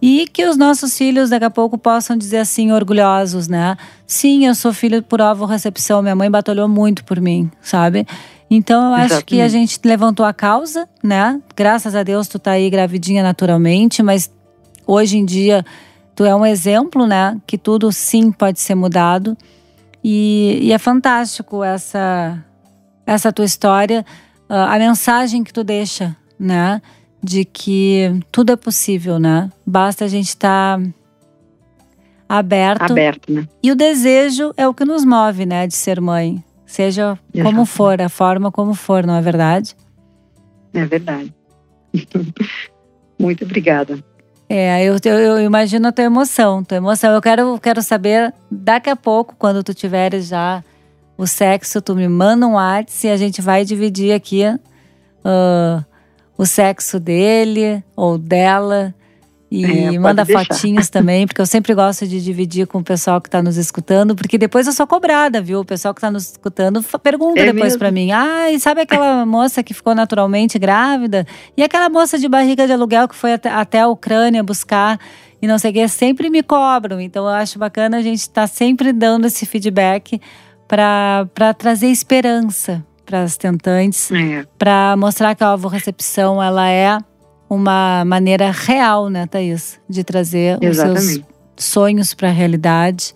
E 0.00 0.26
que 0.32 0.44
os 0.46 0.56
nossos 0.56 0.96
filhos 0.96 1.30
daqui 1.30 1.44
a 1.46 1.50
pouco 1.50 1.76
possam 1.76 2.16
dizer 2.16 2.36
assim, 2.38 2.70
orgulhosos, 2.70 3.48
né? 3.48 3.76
Sim, 4.06 4.46
eu 4.46 4.54
sou 4.54 4.72
filho 4.72 5.02
por 5.02 5.20
recepção, 5.48 6.02
minha 6.02 6.14
mãe 6.14 6.30
batalhou 6.30 6.68
muito 6.68 7.02
por 7.04 7.20
mim, 7.20 7.50
sabe? 7.60 8.06
Então 8.50 8.88
eu 8.88 8.94
acho 8.94 9.24
que 9.24 9.40
a 9.40 9.46
Exatamente. 9.46 9.70
gente 9.72 9.80
levantou 9.84 10.24
a 10.26 10.32
causa, 10.32 10.86
né? 11.02 11.40
Graças 11.56 11.94
a 11.96 12.02
Deus 12.04 12.28
tu 12.28 12.38
tá 12.38 12.52
aí 12.52 12.68
gravidinha 12.70 13.22
naturalmente, 13.22 14.02
mas 14.02 14.30
hoje 14.86 15.16
em 15.16 15.24
dia 15.24 15.64
tu 16.14 16.24
é 16.24 16.34
um 16.34 16.44
exemplo, 16.44 17.06
né? 17.06 17.40
Que 17.46 17.58
tudo 17.58 17.90
sim 17.92 18.30
pode 18.30 18.60
ser 18.60 18.74
mudado. 18.74 19.36
E, 20.02 20.58
e 20.62 20.72
é 20.72 20.78
fantástico 20.78 21.64
essa, 21.64 22.42
essa 23.06 23.32
tua 23.32 23.44
história, 23.44 24.04
ah, 24.48 24.74
a 24.74 24.78
mensagem 24.78 25.42
que 25.42 25.52
tu 25.52 25.64
deixa, 25.64 26.16
né? 26.38 26.80
De 27.22 27.44
que 27.44 28.20
tudo 28.30 28.52
é 28.52 28.56
possível, 28.56 29.18
né? 29.18 29.50
Basta 29.66 30.04
a 30.04 30.08
gente 30.08 30.28
estar 30.28 30.78
aberto. 32.28 32.90
Aberto, 32.90 33.32
né? 33.32 33.48
E 33.62 33.72
o 33.72 33.74
desejo 33.74 34.52
é 34.56 34.68
o 34.68 34.74
que 34.74 34.84
nos 34.84 35.04
move, 35.04 35.46
né? 35.46 35.66
De 35.66 35.74
ser 35.74 36.00
mãe. 36.00 36.44
Seja 36.66 37.18
como 37.42 37.64
for, 37.64 38.00
a 38.00 38.08
forma 38.08 38.50
como 38.50 38.74
for, 38.74 39.06
não 39.06 39.14
é 39.14 39.22
verdade? 39.22 39.76
É 40.72 40.84
verdade. 40.84 41.32
Muito 43.18 43.44
obrigada. 43.44 43.98
É, 44.56 44.84
eu, 44.84 44.96
eu, 45.04 45.40
imagino 45.40 45.88
a 45.88 45.90
tua 45.90 46.04
emoção, 46.04 46.62
tua 46.62 46.76
emoção. 46.76 47.12
Eu 47.12 47.20
quero, 47.20 47.58
quero 47.58 47.82
saber, 47.82 48.32
daqui 48.48 48.88
a 48.88 48.94
pouco, 48.94 49.34
quando 49.36 49.64
tu 49.64 49.74
tiveres 49.74 50.28
já 50.28 50.62
o 51.18 51.26
sexo, 51.26 51.82
tu 51.82 51.96
me 51.96 52.06
manda 52.06 52.46
um 52.46 52.52
WhatsApp 52.52 53.08
e 53.08 53.10
a 53.10 53.16
gente 53.16 53.42
vai 53.42 53.64
dividir 53.64 54.12
aqui 54.12 54.44
ah, 55.24 55.84
o 56.38 56.46
sexo 56.46 57.00
dele 57.00 57.82
ou 57.96 58.16
dela. 58.16 58.94
E 59.54 59.94
É, 59.94 59.98
manda 60.00 60.26
fotinhos 60.26 60.88
também, 60.88 61.26
porque 61.28 61.40
eu 61.40 61.46
sempre 61.46 61.72
gosto 61.74 62.08
de 62.08 62.20
dividir 62.20 62.66
com 62.66 62.78
o 62.78 62.82
pessoal 62.82 63.20
que 63.20 63.28
está 63.28 63.40
nos 63.40 63.56
escutando, 63.56 64.16
porque 64.16 64.36
depois 64.36 64.66
eu 64.66 64.72
sou 64.72 64.84
cobrada, 64.84 65.40
viu? 65.40 65.60
O 65.60 65.64
pessoal 65.64 65.94
que 65.94 65.98
está 65.98 66.10
nos 66.10 66.32
escutando 66.32 66.82
pergunta 67.02 67.40
É 67.40 67.52
depois 67.52 67.76
para 67.76 67.92
mim: 67.92 68.10
ai, 68.10 68.58
sabe 68.58 68.80
aquela 68.80 69.24
moça 69.24 69.62
que 69.62 69.72
ficou 69.72 69.94
naturalmente 69.94 70.58
grávida? 70.58 71.24
E 71.56 71.62
aquela 71.62 71.88
moça 71.88 72.18
de 72.18 72.28
barriga 72.28 72.66
de 72.66 72.72
aluguel 72.72 73.06
que 73.06 73.14
foi 73.14 73.34
até, 73.34 73.48
até 73.48 73.80
a 73.80 73.88
Ucrânia 73.88 74.42
buscar 74.42 74.98
e 75.40 75.46
não 75.46 75.58
sei 75.58 75.70
o 75.70 75.74
que, 75.74 75.86
sempre 75.88 76.28
me 76.30 76.42
cobram. 76.42 77.00
Então 77.00 77.24
eu 77.24 77.30
acho 77.30 77.56
bacana 77.58 77.98
a 77.98 78.02
gente 78.02 78.20
estar 78.20 78.48
sempre 78.48 78.92
dando 78.92 79.26
esse 79.26 79.46
feedback 79.46 80.20
para 80.66 81.54
trazer 81.56 81.88
esperança 81.88 82.84
para 83.04 83.22
as 83.22 83.36
tentantes, 83.36 84.10
É, 84.10 84.46
para 84.58 84.96
mostrar 84.96 85.34
que 85.34 85.44
a 85.44 85.54
recepção 85.70 86.42
ela 86.42 86.68
é 86.68 86.98
uma 87.48 88.04
maneira 88.04 88.50
real, 88.50 89.08
né, 89.08 89.26
Thaís, 89.26 89.78
de 89.88 90.02
trazer 90.02 90.56
os 90.56 90.76
seus 90.76 90.78
exatamente. 90.78 91.26
sonhos 91.56 92.14
para 92.14 92.28
a 92.28 92.32
realidade. 92.32 93.14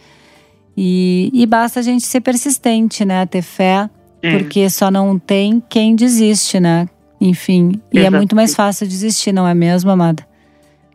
E, 0.77 1.31
e 1.35 1.45
basta 1.47 1.81
a 1.81 1.83
gente 1.83 2.07
ser 2.07 2.21
persistente, 2.21 3.05
né? 3.05 3.27
Ter 3.27 3.43
fé 3.43 3.91
É. 4.23 4.39
Porque 4.39 4.69
só 4.71 4.91
não 4.91 5.19
tem 5.19 5.63
quem 5.69 5.97
desiste, 5.97 6.61
né? 6.61 6.89
Enfim. 7.21 7.81
E 7.93 7.99
é 7.99 8.11
muito 8.11 8.37
mais 8.37 8.55
fácil 8.55 8.87
desistir, 8.87 9.33
não 9.33 9.47
é 9.47 9.55
mesmo, 9.55 9.91
amada? 9.91 10.25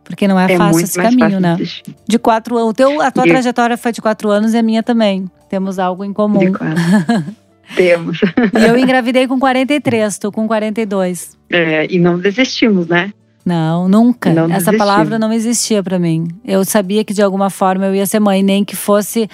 Porque 0.04 0.28
não 0.28 0.38
é, 0.38 0.52
é 0.52 0.56
fácil 0.56 0.84
esse 0.84 1.00
caminho, 1.00 1.40
né? 1.40 1.56
De 2.06 2.18
quatro 2.18 2.56
anos. 2.56 2.74
A 3.02 3.10
tua 3.10 3.26
e... 3.26 3.30
trajetória 3.30 3.76
foi 3.76 3.92
de 3.92 4.02
quatro 4.02 4.30
anos 4.30 4.52
e 4.54 4.58
a 4.58 4.62
minha 4.62 4.82
também. 4.82 5.30
Temos 5.48 5.78
algo 5.78 6.04
em 6.04 6.12
comum. 6.12 6.40
Temos. 7.74 8.20
E 8.22 8.64
eu 8.64 8.78
engravidei 8.78 9.26
com 9.26 9.40
43, 9.40 10.18
tô 10.18 10.30
com 10.30 10.46
42. 10.46 11.36
É, 11.50 11.86
e 11.90 11.98
não 11.98 12.18
desistimos, 12.18 12.86
né? 12.86 13.12
Não, 13.44 13.88
nunca. 13.88 14.32
Não 14.32 14.50
Essa 14.50 14.72
palavra 14.72 15.18
não 15.18 15.32
existia 15.32 15.82
para 15.82 15.98
mim. 15.98 16.28
Eu 16.44 16.64
sabia 16.64 17.04
que 17.04 17.12
de 17.12 17.22
alguma 17.22 17.50
forma 17.50 17.86
eu 17.86 17.94
ia 17.94 18.06
ser 18.06 18.20
mãe, 18.20 18.42
nem 18.42 18.64
que 18.64 18.74
fosse, 18.74 19.28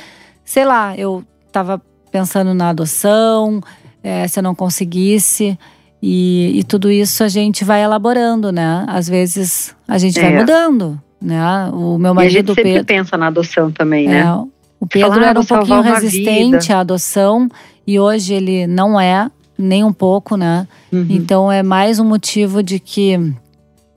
sei 0.45 0.65
lá, 0.65 0.97
eu 0.97 1.25
tava 1.53 1.81
pensando 2.11 2.53
na 2.53 2.71
adoção, 2.71 3.61
é, 4.03 4.27
se 4.27 4.39
eu 4.39 4.43
não 4.43 4.55
conseguisse. 4.55 5.57
E, 6.03 6.59
e, 6.59 6.65
tudo 6.65 6.91
isso 6.91 7.23
a 7.23 7.29
gente 7.29 7.63
vai 7.63 7.83
elaborando, 7.83 8.51
né? 8.51 8.85
Às 8.89 9.07
vezes 9.07 9.77
a 9.87 9.99
gente 9.99 10.19
é. 10.19 10.23
vai 10.23 10.41
mudando, 10.41 10.99
né? 11.21 11.71
O 11.75 11.99
meu 11.99 12.15
marido 12.15 12.33
e 12.33 12.37
a 12.37 12.41
gente 12.41 12.47
sempre 12.55 12.63
Pedro, 12.73 12.87
pensa 12.87 13.17
na 13.19 13.27
adoção 13.27 13.71
também, 13.71 14.09
né? 14.09 14.21
É, 14.21 14.33
o 14.81 14.87
Pedro 14.87 15.11
Falar, 15.11 15.27
era 15.27 15.41
um 15.41 15.45
pouquinho 15.45 15.83
resistente 15.83 16.69
vida. 16.69 16.77
à 16.77 16.81
adoção 16.81 17.51
e 17.87 18.01
hoje 18.01 18.33
ele 18.33 18.67
não 18.67 18.99
é 18.99 19.31
nem 19.59 19.85
um 19.85 19.93
pouco, 19.93 20.37
né? 20.37 20.67
Uhum. 20.91 21.07
Então 21.11 21.53
é 21.53 21.63
mais 21.63 21.99
um 21.99 22.05
motivo 22.05 22.63
de 22.63 22.81
que 22.81 23.35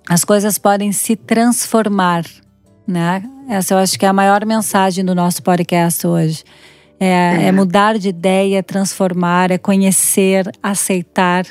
as 0.08 0.24
coisas 0.24 0.58
podem 0.58 0.92
se 0.92 1.16
transformar, 1.16 2.26
né? 2.88 3.24
Essa 3.48 3.74
eu 3.74 3.78
acho 3.78 3.98
que 3.98 4.06
é 4.06 4.10
a 4.10 4.14
maior 4.14 4.46
mensagem 4.46 5.04
do 5.04 5.16
nosso 5.16 5.42
podcast 5.42 6.06
hoje. 6.06 6.44
É, 7.00 7.08
é. 7.08 7.46
é 7.48 7.52
mudar 7.52 7.98
de 7.98 8.10
ideia, 8.10 8.64
transformar, 8.64 9.52
é 9.52 9.58
conhecer, 9.58 10.50
aceitar, 10.62 11.46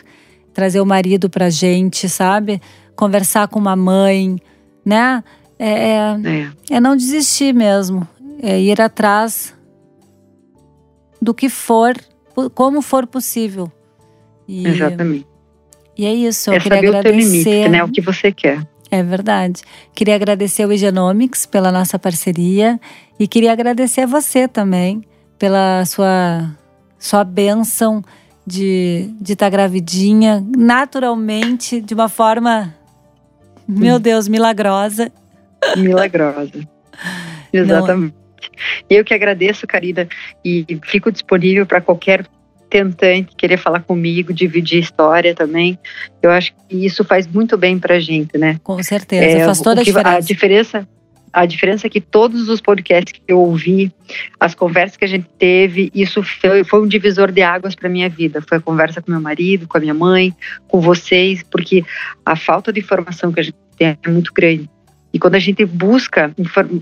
trazer 0.52 0.80
o 0.80 0.86
marido 0.86 1.28
pra 1.28 1.50
gente, 1.50 2.08
sabe? 2.08 2.60
Conversar 2.96 3.48
com 3.48 3.58
uma 3.58 3.76
mãe, 3.76 4.38
né? 4.84 5.22
É, 5.58 5.70
é, 5.70 6.16
é. 6.24 6.76
é 6.76 6.80
não 6.80 6.96
desistir 6.96 7.52
mesmo. 7.54 8.06
É 8.42 8.58
ir 8.60 8.80
atrás 8.80 9.54
do 11.20 11.32
que 11.32 11.48
for, 11.48 11.94
como 12.54 12.82
for 12.82 13.06
possível. 13.06 13.70
E, 14.48 14.66
Exatamente. 14.66 15.31
E 15.96 16.06
é 16.06 16.12
isso, 16.12 16.50
eu 16.50 16.54
é 16.54 16.60
queria 16.60 16.78
agradecer. 16.78 17.10
O, 17.10 17.20
limite, 17.20 17.68
né, 17.68 17.84
o 17.84 17.88
que 17.88 18.00
você 18.00 18.32
quer. 18.32 18.66
É 18.90 19.02
verdade. 19.02 19.62
Queria 19.94 20.14
agradecer 20.14 20.66
o 20.66 20.72
Higienomics 20.72 21.46
pela 21.46 21.72
nossa 21.72 21.98
parceria 21.98 22.78
e 23.18 23.26
queria 23.26 23.52
agradecer 23.52 24.02
a 24.02 24.06
você 24.06 24.46
também 24.46 25.02
pela 25.38 25.84
sua 25.86 26.50
sua 26.98 27.24
bênção 27.24 28.02
de 28.46 29.08
estar 29.10 29.24
de 29.24 29.36
tá 29.36 29.48
gravidinha 29.48 30.44
naturalmente, 30.56 31.80
de 31.80 31.94
uma 31.94 32.08
forma, 32.08 32.74
meu 33.66 33.98
Deus, 33.98 34.28
milagrosa. 34.28 35.10
Milagrosa. 35.76 36.68
Exatamente. 37.52 38.14
Não. 38.14 38.22
Eu 38.88 39.04
que 39.04 39.14
agradeço, 39.14 39.66
Karina, 39.66 40.08
e 40.44 40.64
fico 40.84 41.10
disponível 41.10 41.66
para 41.66 41.80
qualquer 41.80 42.26
tentante 42.72 43.36
querer 43.36 43.58
falar 43.58 43.80
comigo, 43.80 44.32
dividir 44.32 44.80
história 44.80 45.34
também. 45.34 45.78
Eu 46.22 46.30
acho 46.30 46.54
que 46.66 46.86
isso 46.86 47.04
faz 47.04 47.26
muito 47.26 47.58
bem 47.58 47.78
para 47.78 47.96
a 47.96 48.00
gente, 48.00 48.38
né? 48.38 48.58
Com 48.64 48.82
certeza, 48.82 49.38
é, 49.38 49.44
faz 49.44 49.60
toda 49.60 49.82
a 49.82 49.84
diferença. 49.84 50.16
A 50.16 50.20
diferença 50.20 50.88
a 51.34 51.46
diferença 51.46 51.86
é 51.86 51.90
que 51.90 52.00
todos 52.00 52.50
os 52.50 52.60
podcasts 52.60 53.10
que 53.12 53.22
eu 53.26 53.40
ouvi, 53.40 53.90
as 54.38 54.54
conversas 54.54 54.98
que 54.98 55.04
a 55.04 55.08
gente 55.08 55.26
teve, 55.38 55.90
isso 55.94 56.22
foi, 56.22 56.62
foi 56.62 56.82
um 56.82 56.86
divisor 56.86 57.32
de 57.32 57.40
águas 57.40 57.74
para 57.74 57.88
minha 57.88 58.08
vida. 58.08 58.42
Foi 58.46 58.58
a 58.58 58.60
conversa 58.60 59.00
com 59.00 59.10
meu 59.10 59.20
marido, 59.20 59.66
com 59.66 59.78
a 59.78 59.80
minha 59.80 59.94
mãe, 59.94 60.34
com 60.68 60.78
vocês, 60.78 61.42
porque 61.50 61.84
a 62.24 62.36
falta 62.36 62.70
de 62.70 62.80
informação 62.80 63.32
que 63.32 63.40
a 63.40 63.42
gente 63.42 63.56
tem 63.78 63.96
é 64.04 64.10
muito 64.10 64.30
grande. 64.34 64.68
E 65.10 65.18
quando 65.18 65.34
a 65.34 65.38
gente 65.38 65.64
busca, 65.64 66.34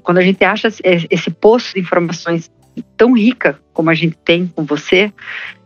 quando 0.03 0.19
a 0.19 0.23
gente 0.23 0.43
acha 0.45 0.67
esse 0.83 1.31
poço 1.31 1.75
de 1.75 1.81
informações 1.81 2.51
tão 2.97 3.13
rica 3.13 3.59
como 3.73 3.91
a 3.91 3.95
gente 3.95 4.17
tem 4.25 4.47
com 4.47 4.65
você, 4.65 5.13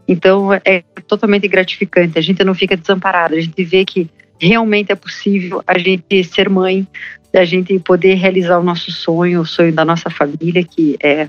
então 0.06 0.52
é 0.52 0.82
totalmente 1.06 1.48
gratificante. 1.48 2.18
A 2.18 2.22
gente 2.22 2.42
não 2.44 2.54
fica 2.54 2.76
desamparado, 2.76 3.34
a 3.34 3.40
gente 3.40 3.64
vê 3.64 3.84
que 3.84 4.08
realmente 4.38 4.92
é 4.92 4.94
possível 4.94 5.62
a 5.66 5.78
gente 5.78 6.24
ser 6.24 6.48
mãe, 6.48 6.86
a 7.32 7.44
gente 7.44 7.78
poder 7.78 8.14
realizar 8.14 8.58
o 8.58 8.62
nosso 8.62 8.90
sonho, 8.92 9.40
o 9.40 9.46
sonho 9.46 9.72
da 9.72 9.84
nossa 9.84 10.10
família, 10.10 10.62
que 10.62 10.96
é, 11.02 11.28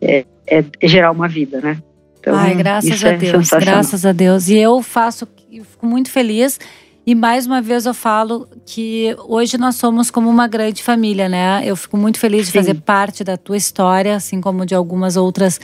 é, 0.00 0.24
é 0.46 0.88
gerar 0.88 1.10
uma 1.10 1.28
vida, 1.28 1.60
né? 1.60 1.78
Então, 2.18 2.34
Ai, 2.34 2.54
graças 2.54 3.02
a 3.02 3.08
é 3.10 3.16
Deus, 3.16 3.48
graças 3.48 4.04
a 4.04 4.12
Deus. 4.12 4.48
E 4.48 4.56
eu 4.56 4.82
faço, 4.82 5.26
fico 5.48 5.86
muito 5.86 6.10
feliz. 6.10 6.60
E 7.06 7.14
mais 7.14 7.46
uma 7.46 7.62
vez 7.62 7.86
eu 7.86 7.94
falo 7.94 8.46
que 8.66 9.16
hoje 9.26 9.56
nós 9.56 9.76
somos 9.76 10.10
como 10.10 10.28
uma 10.28 10.46
grande 10.46 10.82
família, 10.82 11.28
né? 11.30 11.62
Eu 11.64 11.74
fico 11.74 11.96
muito 11.96 12.18
feliz 12.18 12.46
de 12.46 12.52
Sim. 12.52 12.58
fazer 12.58 12.74
parte 12.74 13.24
da 13.24 13.38
tua 13.38 13.56
história, 13.56 14.14
assim 14.14 14.38
como 14.38 14.66
de 14.66 14.74
algumas 14.74 15.16
outras 15.16 15.58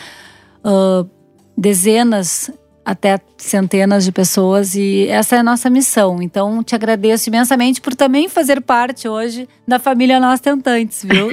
uh, 0.65 1.09
dezenas 1.57 2.51
até 2.87 3.19
centenas 3.37 4.05
de 4.05 4.13
pessoas 4.13 4.77
e 4.77 5.09
essa 5.09 5.35
é 5.35 5.39
a 5.41 5.43
nossa 5.43 5.69
missão. 5.69 6.23
Então, 6.23 6.63
te 6.63 6.73
agradeço 6.73 7.29
imensamente 7.29 7.81
por 7.81 7.97
também 7.97 8.29
fazer 8.29 8.61
parte 8.61 9.09
hoje 9.09 9.49
da 9.67 9.81
família 9.81 10.21
Nós 10.21 10.39
Tentantes, 10.39 11.05
viu? 11.05 11.29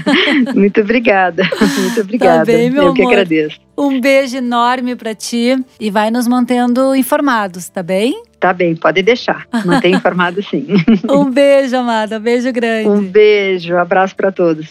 Muito 0.54 0.82
obrigada. 0.82 1.44
Muito 1.80 2.00
obrigada. 2.02 2.40
Tá 2.40 2.44
bem, 2.44 2.68
meu 2.68 2.82
Eu 2.82 2.88
amor. 2.88 2.94
que 2.94 3.02
agradeço. 3.02 3.58
Um 3.76 3.98
beijo 3.98 4.36
enorme 4.36 4.94
para 4.96 5.14
ti 5.14 5.56
e 5.80 5.90
vai 5.90 6.10
nos 6.10 6.28
mantendo 6.28 6.94
informados, 6.94 7.70
tá 7.70 7.82
bem? 7.82 8.22
Tá 8.38 8.52
bem, 8.52 8.76
pode 8.76 9.02
deixar. 9.02 9.46
Mantém 9.64 9.94
informado 9.94 10.42
sim. 10.42 10.66
um 11.08 11.30
beijo, 11.30 11.74
amada. 11.74 12.18
Um 12.18 12.20
beijo 12.20 12.52
grande. 12.52 12.88
Um 12.88 13.00
beijo, 13.02 13.74
abraço 13.76 14.14
para 14.14 14.30
todos. 14.30 14.70